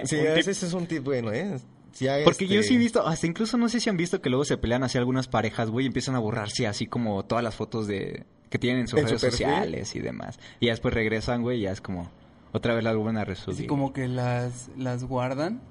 [0.05, 0.37] Sí, tip.
[0.37, 1.57] ese es un tip bueno, ¿eh?
[1.99, 4.29] Ya, Porque yo este, sí he visto, hasta incluso no sé si han visto que
[4.29, 7.55] luego se pelean así algunas parejas, güey, y empiezan a borrarse así como todas las
[7.55, 10.39] fotos de que tienen en sus ¿En su redes sociales y demás.
[10.59, 12.09] Y ya después regresan, güey, y ya es como
[12.53, 13.59] otra vez la vuelven a resubir.
[13.59, 15.61] Así como que las, las guardan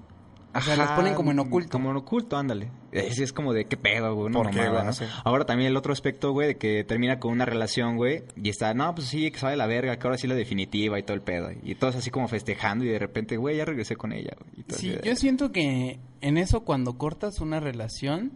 [0.53, 1.70] O sea, las Ajá, ponen como en oculto.
[1.70, 2.70] Como en oculto, ándale.
[2.92, 4.32] Sí, es como de qué pedo, güey.
[4.32, 4.86] ¿Por no qué, mamada, güey?
[4.86, 4.92] ¿no?
[4.92, 5.05] Sí.
[5.24, 8.74] Ahora también el otro aspecto, güey, de que termina con una relación, güey, y está,
[8.74, 11.22] no, pues sí, que sabe la verga, que ahora sí la definitiva y todo el
[11.22, 11.51] pedo.
[11.62, 14.51] Y todos así como festejando y de repente, güey, ya regresé con ella, güey.
[14.57, 18.32] y todo Sí, yo siento que en eso cuando cortas una relación,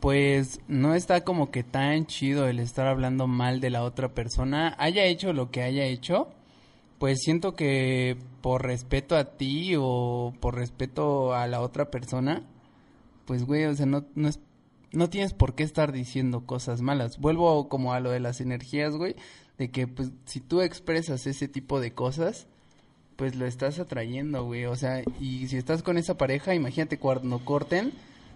[0.00, 4.74] pues no está como que tan chido el estar hablando mal de la otra persona,
[4.78, 6.28] haya hecho lo que haya hecho,
[7.00, 12.44] pues siento que por respeto a ti o por respeto a la otra persona,
[13.24, 14.38] pues güey, o sea, no, no, es-
[14.92, 17.18] no tienes por qué estar diciendo cosas malas.
[17.18, 19.16] Vuelvo como a lo de las energías, güey,
[19.58, 22.46] de que pues si tú expresas ese tipo de cosas,
[23.16, 24.66] pues lo estás atrayendo, güey.
[24.66, 27.92] O sea, y si estás con esa pareja, imagínate cuando corten,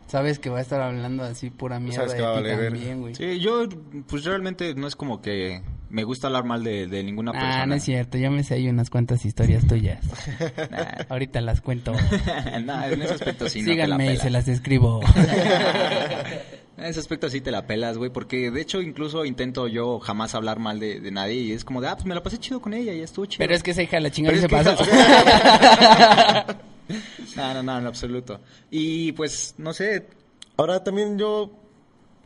[0.07, 2.71] sabes que va a estar hablando así pura mierda Sabes de que va a valer
[2.71, 3.15] también, güey.
[3.15, 3.67] Sí, yo,
[4.07, 7.63] pues realmente no es como que me gusta hablar mal de, de ninguna persona.
[7.63, 10.05] Ah, no es cierto, ya me sé hay unas cuantas historias tuyas.
[10.71, 11.05] Nah.
[11.09, 11.93] Ahorita las cuento.
[12.65, 14.23] no, en ese aspecto sí no Síganme y pelas.
[14.23, 15.01] se las escribo.
[16.77, 20.35] En ese aspecto sí te la pelas, güey, porque de hecho incluso intento yo jamás
[20.35, 22.61] hablar mal de, de nadie y es como de, ah, pues me la pasé chido
[22.61, 23.39] con ella y ya estuvo chido.
[23.39, 24.77] Pero es que esa hija de la chingada se que- pasa.
[27.37, 28.41] No, no, no, en absoluto.
[28.71, 30.07] Y pues, no sé,
[30.57, 31.51] Ahora también yo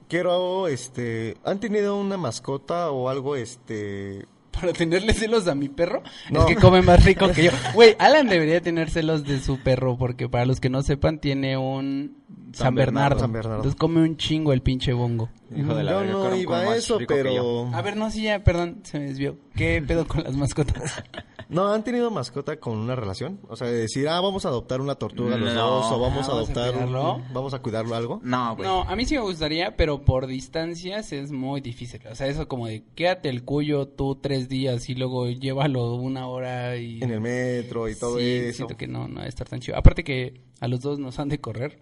[0.09, 6.03] quiero, este, ¿han tenido una mascota o algo, este, Para tenerle celos a mi perro,
[6.31, 6.41] No.
[6.41, 7.51] es que come más rico que yo.
[7.75, 11.57] Güey, Alan debería tener celos de su perro, porque para los que no sepan, tiene
[11.57, 12.19] un
[12.53, 13.17] San, San Bernardo.
[13.17, 13.21] Bernardo.
[13.21, 13.57] San Bernardo.
[13.57, 15.31] Entonces come un chingo el pinche bongo.
[15.57, 17.71] hijo de la yo verga, no iba a eso, pero...
[17.75, 19.39] A ver, no, sí, ya, perdón, se me desvió.
[19.55, 21.03] ¿Qué pedo con las mascotas?
[21.49, 23.41] ¿No han tenido mascota con una relación?
[23.49, 25.67] O sea, de decir, ah, vamos a adoptar una tortuga los No.
[25.67, 27.23] dos, o vamos Ah, a ¿vamos a adoptar, un- cuidarlo?
[27.33, 28.21] vamos a cuidarlo algo.
[28.23, 28.69] No, güey.
[28.69, 32.01] No, a mí sí me gustaría, pero por distancias es muy difícil.
[32.11, 36.27] O sea, eso como de quédate el cuyo tú tres días y luego llévalo una
[36.29, 37.03] hora y...
[37.03, 38.57] En el metro y todo Sí, eso.
[38.59, 39.79] siento que no, no va a estar tan chido.
[39.79, 41.79] Aparte que a los dos nos han de correr.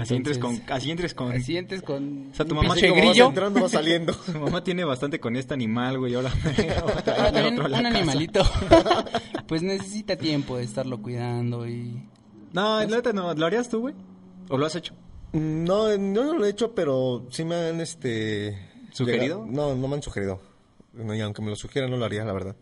[0.00, 1.32] Así, entres con, así entres con...
[1.32, 3.28] Así entres con O sea, tu mamá pinche como vas grillo.
[3.28, 4.12] entrando, va saliendo.
[4.26, 6.30] Su mamá tiene bastante con este animal, güey, ahora...
[7.06, 7.88] Ah, otro a la un casa.
[7.88, 8.42] animalito.
[9.46, 12.08] pues necesita tiempo de estarlo cuidando y...
[12.52, 13.94] No, la neta no, ¿lo harías tú, güey?
[14.48, 14.94] ¿O lo has hecho?
[15.32, 18.58] No, yo no lo he hecho, pero sí me han, este...
[18.92, 19.44] ¿Sugerido?
[19.46, 20.40] llegado- No, no me han sugerido.
[20.92, 22.56] No, y aunque me lo sugieran, no lo haría, la verdad.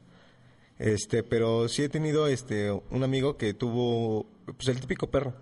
[0.79, 5.35] Este, pero sí he tenido, este, un amigo que tuvo, pues, el típico perro.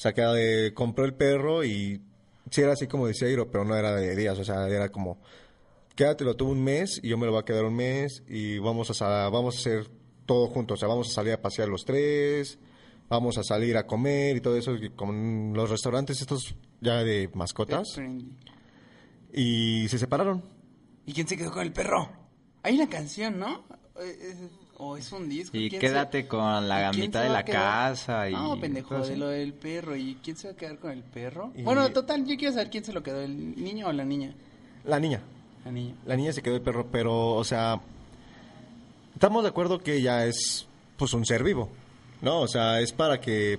[0.00, 2.00] O sea, que eh, compró el perro y
[2.50, 5.18] sí era así como decía Iro, pero no era de días, o sea, era como,
[5.94, 8.98] quédatelo tú un mes y yo me lo voy a quedar un mes y vamos
[9.02, 9.90] a, vamos a hacer
[10.24, 12.58] todo juntos, o sea, vamos a salir a pasear los tres,
[13.10, 17.28] vamos a salir a comer y todo eso, y en los restaurantes estos ya de
[17.34, 18.00] mascotas,
[19.34, 20.42] y se separaron.
[21.04, 22.10] ¿Y quién se quedó con el perro?
[22.62, 23.66] Hay una canción, ¿no?
[24.82, 25.56] O es un disco.
[25.56, 27.90] Y ¿Quién quédate se- con la ¿Y quién mitad de la quedar?
[27.92, 28.32] casa y...
[28.32, 29.94] No, pendejo, de lo del perro.
[29.94, 31.52] ¿Y quién se va a quedar con el perro?
[31.54, 34.32] Y- Bueno, total, yo quiero saber quién se lo quedó, el niño o la niña.
[34.84, 35.20] La niña.
[35.64, 35.94] La niña.
[36.06, 37.78] La niña se quedó el perro, pero, o sea,
[39.14, 40.66] estamos de acuerdo que ella es,
[40.96, 41.68] pues, un ser vivo,
[42.22, 42.40] ¿no?
[42.40, 43.58] O sea, es para que,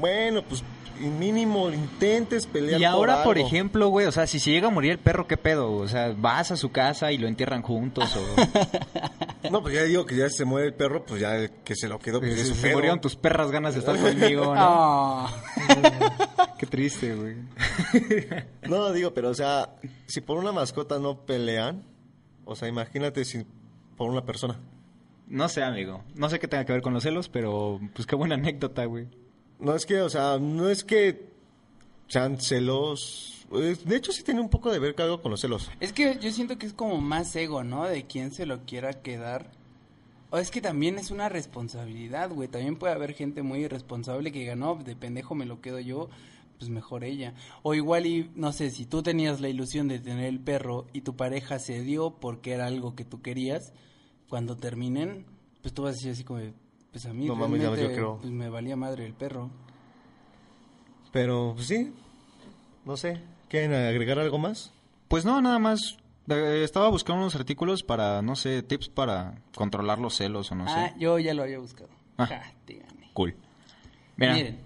[0.00, 0.62] bueno, pues,
[1.10, 3.46] mínimo intentes pelear Y ahora, por algo.
[3.48, 5.72] ejemplo, güey, o sea, si se llega a morir el perro, ¿qué pedo?
[5.72, 8.20] O sea, vas a su casa y lo entierran juntos o...
[9.50, 11.88] No, pues ya digo que ya se muere el perro, pues ya el que se
[11.88, 12.76] lo quedó, pues es su se pedo.
[12.76, 14.54] murieron tus perras ganas de estar conmigo, ¿no?
[14.56, 15.34] Ah.
[16.58, 17.36] Qué triste, güey.
[18.68, 19.70] No, digo, pero, o sea,
[20.06, 21.82] si por una mascota no pelean,
[22.44, 23.44] o sea, imagínate si
[23.96, 24.60] por una persona.
[25.26, 26.02] No sé, amigo.
[26.14, 29.08] No sé qué tenga que ver con los celos, pero pues qué buena anécdota, güey.
[29.62, 31.30] No es que, o sea, no es que
[32.08, 33.46] sean celos.
[33.50, 35.70] De hecho, sí tiene un poco de ver algo con los celos.
[35.78, 37.84] Es que yo siento que es como más ego, ¿no?
[37.84, 39.52] De quién se lo quiera quedar.
[40.30, 42.48] O es que también es una responsabilidad, güey.
[42.48, 46.08] También puede haber gente muy irresponsable que diga, no, de pendejo me lo quedo yo,
[46.58, 47.34] pues mejor ella.
[47.62, 51.02] O igual y, no sé, si tú tenías la ilusión de tener el perro y
[51.02, 53.72] tu pareja se dio porque era algo que tú querías,
[54.28, 55.24] cuando terminen,
[55.60, 56.40] pues tú vas a decir así como,
[56.92, 58.18] pues a mí No mames, dio creo.
[58.18, 59.50] pues me valía madre el perro.
[61.10, 61.92] Pero, pues sí,
[62.84, 63.20] no sé.
[63.48, 64.72] ¿Quieren agregar algo más?
[65.08, 65.98] Pues no, nada más.
[66.28, 70.88] estaba buscando unos artículos para, no sé, tips para controlar los celos o no ah,
[70.88, 70.94] sé.
[70.98, 71.90] yo ya lo había buscado.
[72.16, 72.26] Ah.
[72.26, 72.52] Ja.
[73.12, 73.34] Cool.
[74.16, 74.60] Mira, Miren,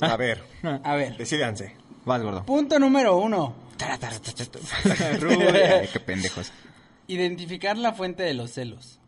[0.00, 1.16] A ver, a ver.
[1.16, 1.74] decídanse.
[2.04, 2.44] vas, gordo.
[2.44, 3.54] Punto número uno.
[3.80, 6.52] Ay, qué pendejos.
[7.08, 9.00] Identificar la fuente de los celos.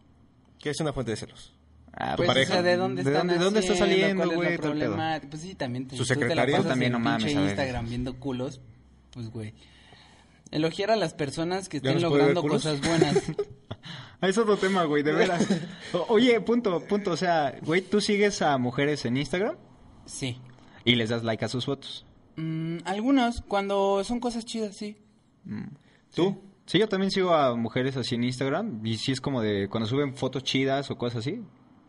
[0.59, 1.53] ¿Qué es una fuente de celos?
[1.95, 2.51] Ah, Pues, pareja.
[2.53, 5.31] o sea, ¿de dónde ¿De están dónde- está saliendo, ¿Cuál es la güey, problemática?
[5.31, 6.57] Pues sí, también te, ¿Su te la secretaria?
[6.57, 7.33] pasas También, no mames.
[7.33, 8.61] Instagram viendo culos,
[9.11, 9.55] pues güey.
[10.51, 13.23] Elogiar a las personas que ¿Ya estén logrando cosas buenas.
[14.23, 15.49] Es otro tema, güey, de veras.
[16.09, 17.11] Oye, punto, punto.
[17.11, 19.57] O sea, güey, ¿tú sigues a mujeres en Instagram?
[20.07, 20.41] Sí.
[20.85, 22.07] Y les das like a sus fotos.
[22.37, 24.97] Mm, algunos, cuando son cosas chidas, sí.
[26.15, 26.41] ¿Tú?
[26.67, 29.89] Sí, yo también sigo a mujeres así en Instagram y sí es como de cuando
[29.89, 31.43] suben fotos chidas o cosas así.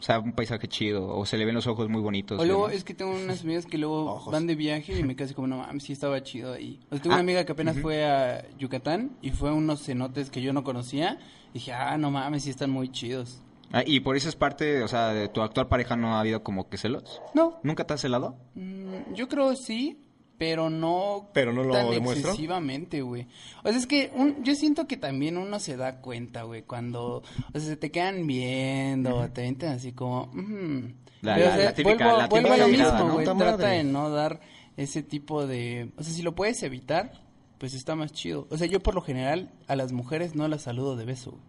[0.03, 2.37] O sea, un paisaje chido o se le ven los ojos muy bonitos.
[2.37, 4.33] O luego es que tengo unas amigas que luego Ojos.
[4.33, 6.81] van de viaje y me quedo así como, no mames, sí estaba chido ahí.
[6.89, 9.81] O sea, tengo Ah, una amiga que apenas fue a Yucatán y fue a unos
[9.81, 11.19] cenotes que yo no conocía.
[11.51, 13.41] Y dije, ah, no mames, sí están muy chidos.
[13.71, 16.43] Ah, y por eso es parte, o sea, de tu actual pareja no ha habido
[16.43, 17.21] como que celos.
[17.33, 18.35] No, ¿Nunca te has celado?
[18.55, 20.01] mm, yo creo sí,
[20.45, 22.31] pero no, Pero no lo tan demuestra.
[22.31, 23.27] excesivamente, güey.
[23.63, 27.17] O sea, es que un- yo siento que también uno se da cuenta, güey, cuando,
[27.19, 27.23] o
[27.53, 30.91] sea, se te quedan viendo, te aventan así como, ujú.
[31.21, 32.67] La- Pero, la- o sea, la típica- vuelvo, la vuelvo a típica lo
[32.97, 33.67] mismo, güey, trata madre.
[33.77, 34.41] de no dar
[34.75, 37.21] ese tipo de, o sea, si lo puedes evitar,
[37.57, 38.45] pues está más chido.
[38.51, 41.43] O sea, yo por lo general a las mujeres no las saludo de beso, güey.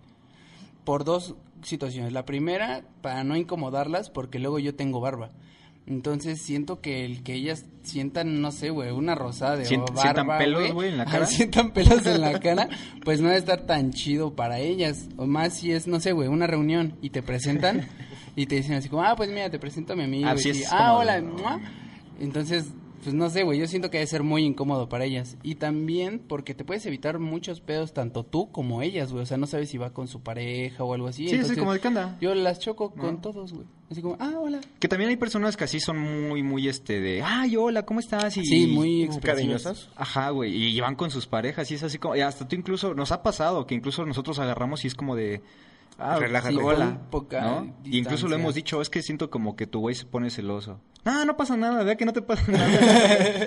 [0.84, 2.12] Por dos situaciones.
[2.12, 5.30] La primera, para no incomodarlas, porque luego yo tengo barba.
[5.86, 10.00] Entonces siento que el que ellas sientan, no sé, güey, una rosada de Sient- barba,
[10.02, 11.26] ¿sientan pelos, güey, en la cara?
[11.26, 12.68] sientan pelos en la cara,
[13.04, 15.08] pues no debe estar tan chido para ellas.
[15.18, 17.86] O más si es, no sé, güey, una reunión y te presentan
[18.36, 20.26] y te dicen así como, ah, pues mira, te presento a mi amigo.
[20.28, 21.20] Así y es ah, hola.
[21.20, 21.60] mua".
[22.18, 22.66] Entonces,
[23.04, 25.36] pues no sé, güey, yo siento que debe ser muy incómodo para ellas.
[25.42, 29.22] Y también porque te puedes evitar muchos pedos, tanto tú como ellas, güey.
[29.22, 31.28] O sea, no sabes si va con su pareja o algo así.
[31.28, 32.16] Sí, Entonces, sí, como de qué anda.
[32.20, 33.02] Yo las choco ¿No?
[33.02, 33.66] con todos, güey.
[33.90, 34.60] Así como, ah, hola.
[34.80, 38.36] Que también hay personas que así son muy, muy, este, de, ay, hola, ¿cómo estás?
[38.38, 39.08] Y, Sí, muy.
[39.22, 39.90] Cariñosas.
[39.96, 42.94] Ajá, güey, y van con sus parejas y es así como, y hasta tú incluso,
[42.94, 45.42] nos ha pasado que incluso nosotros agarramos y es como de,
[45.98, 46.54] ah, Relájate.
[46.54, 47.76] sí, hola, poca ¿no?
[47.84, 50.80] Y incluso lo hemos dicho, es que siento como que tu güey se pone celoso.
[51.04, 53.46] No, no pasa nada, vea que no te pasa nada.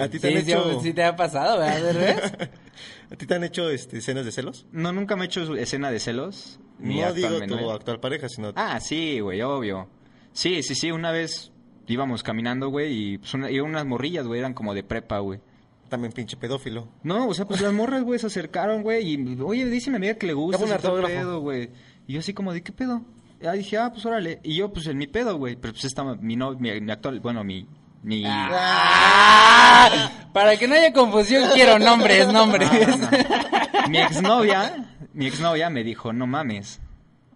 [0.00, 2.50] ¿A ti te Sí, han hecho, sí te ha pasado, ¿verdad?
[3.12, 4.66] ¿a ti te han hecho este, escenas de celos?
[4.72, 6.58] no, nunca me he hecho escena de celos.
[6.78, 7.64] ni no digo actualmente.
[7.64, 8.52] tu actual pareja, sino...
[8.56, 9.88] Ah, sí, güey, obvio.
[10.32, 11.52] Sí, sí, sí, una vez
[11.86, 15.40] íbamos caminando, güey, y pues una, y unas morrillas, güey, eran como de prepa, güey.
[15.88, 16.88] También pinche pedófilo.
[17.02, 20.14] No, o sea, pues las morras, güey, se acercaron, güey, y oye, dice mi amiga
[20.14, 21.70] que le gusta ese pedo, güey.
[22.06, 23.02] Y yo así como, ¿de qué pedo?
[23.40, 24.40] Ya dije, ah, pues órale.
[24.42, 27.20] Y yo, pues en mi pedo, güey, pero pues estaba mi, no, mi, mi actual,
[27.20, 27.66] bueno, mi...
[28.02, 28.24] mi...
[28.26, 32.70] Ah, Para que no haya confusión, quiero nombres, nombres.
[32.70, 33.88] No, no, no.
[33.88, 36.80] Mi exnovia, mi exnovia me dijo, no mames.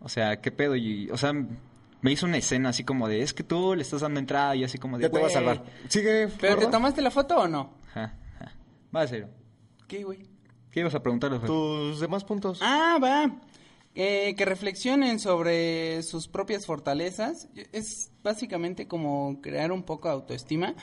[0.00, 0.74] O sea, ¿qué pedo?
[0.76, 1.32] Y, o sea,
[2.00, 4.64] me hizo una escena así como de, es que tú le estás dando entrada y
[4.64, 5.62] así como de, Ya te voy a salvar.
[5.88, 7.74] Sigue, ¿Pero te tomaste la foto o no?
[7.90, 8.14] Ajá, ajá.
[8.94, 9.28] Va a ser.
[9.86, 10.20] ¿Qué, güey?
[10.70, 11.38] ¿Qué ibas a preguntarle?
[11.38, 11.48] Fer?
[11.48, 12.60] Tus demás puntos.
[12.62, 13.40] Ah, va.
[13.94, 17.48] Eh, que reflexionen sobre sus propias fortalezas.
[17.72, 20.74] Es básicamente como crear un poco de autoestima.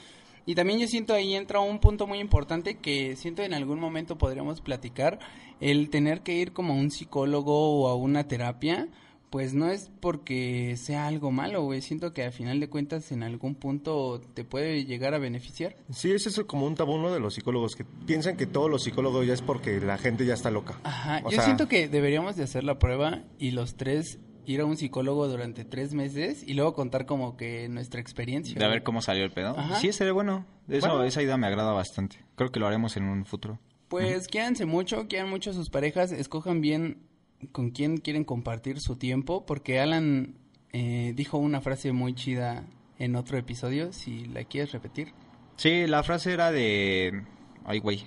[0.45, 4.17] Y también yo siento ahí entra un punto muy importante que siento en algún momento
[4.17, 5.19] podríamos platicar.
[5.59, 8.87] El tener que ir como a un psicólogo o a una terapia.
[9.29, 11.81] Pues no es porque sea algo malo, güey.
[11.81, 15.75] Siento que a final de cuentas en algún punto te puede llegar a beneficiar.
[15.91, 17.11] Sí, es eso como un tabú ¿no?
[17.11, 20.33] de los psicólogos que piensan que todos los psicólogos ya es porque la gente ya
[20.33, 20.79] está loca.
[20.83, 24.61] Ajá, O yo sea, siento que deberíamos de hacer la prueba y los tres ir
[24.61, 28.57] a un psicólogo durante tres meses y luego contar como que nuestra experiencia.
[28.57, 29.59] De a ver cómo salió el pedo.
[29.59, 29.75] Ajá.
[29.81, 30.45] Sí, sería bueno.
[30.69, 31.03] Eso, Bueno.
[31.03, 32.23] Esa idea me agrada bastante.
[32.35, 33.59] Creo que lo haremos en un futuro.
[33.89, 37.06] Pues quédense mucho, quieran mucho a sus parejas, escojan bien
[37.51, 40.35] con quién quieren compartir su tiempo, porque Alan
[40.73, 42.65] eh, dijo una frase muy chida
[42.99, 45.13] en otro episodio, si la quieres repetir.
[45.55, 47.23] Sí, la frase era de...
[47.65, 48.05] Ay, güey.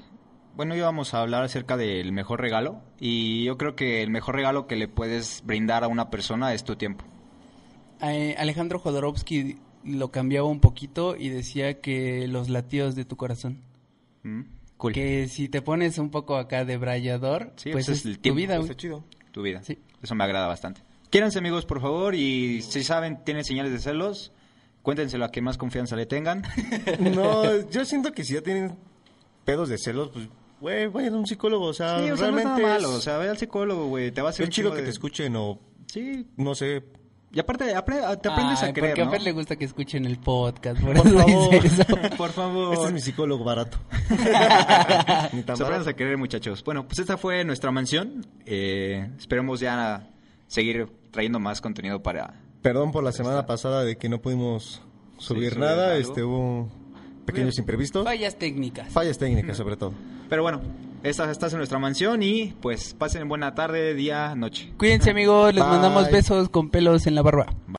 [0.57, 2.83] Bueno, íbamos a hablar acerca del mejor regalo.
[2.99, 6.65] Y yo creo que el mejor regalo que le puedes brindar a una persona es
[6.65, 7.05] tu tiempo.
[8.03, 13.63] Eh, Alejandro Jodorowsky lo cambiaba un poquito y decía que los latidos de tu corazón.
[14.23, 14.43] ¿Mm?
[14.77, 14.93] Cool.
[14.93, 18.17] Que si te pones un poco acá de brayador, Sí, pues ese es es el
[18.17, 18.37] tu tiempo.
[18.39, 18.71] vida, güey.
[18.71, 19.05] Está chido.
[19.33, 19.63] Tu vida.
[19.63, 19.79] Sí.
[20.03, 20.83] Eso me agrada bastante.
[21.11, 22.15] Quiéranse, amigos, por favor.
[22.15, 24.33] Y si saben, tienen señales de celos,
[24.83, 26.43] cuéntenselo a quien más confianza le tengan.
[27.01, 28.77] No, yo siento que si ya tienen
[29.45, 30.29] pedos de celos, pues,
[30.61, 31.67] güey, vayan a un psicólogo.
[31.67, 32.91] O sea, Sí, o sea, no es realmente nada malo.
[32.95, 34.11] O sea, ve al psicólogo, güey.
[34.13, 36.27] Te va a hacer es chido que de- te escuchen o, Sí.
[36.37, 36.85] no sé,
[37.33, 39.11] Y aparte, te aprendes Ay, a creer, Porque a ¿no?
[39.13, 41.51] Fer le gusta que escuchen el podcast, por, Por eso favor.
[41.63, 41.85] dice eso.
[42.17, 42.75] Por favor.
[42.75, 43.79] Este es mi psicólogo barato.
[45.33, 45.89] Ni tan Se barato.
[45.89, 46.65] a querer, muchachos.
[46.65, 48.27] Bueno, pues esta fue nuestra mansión.
[48.47, 50.09] Eh, esperemos ya
[50.49, 52.35] seguir trayendo más contenido para...
[52.63, 54.83] Perdón por la semana pasada de que no pudimos
[55.19, 55.97] subir nada.
[55.97, 56.69] Este, hubo
[57.27, 58.05] pequeños imprevistos.
[58.05, 58.93] Fallas técnicas.
[58.93, 59.93] Fallas técnicas, sobre todo.
[60.29, 60.61] Pero bueno,
[61.03, 64.73] esta, esta es nuestra mansión y pues pasen buena tarde, día, noche.
[64.77, 65.73] Cuídense amigos, les Bye.
[65.73, 67.47] mandamos besos con pelos en la barba.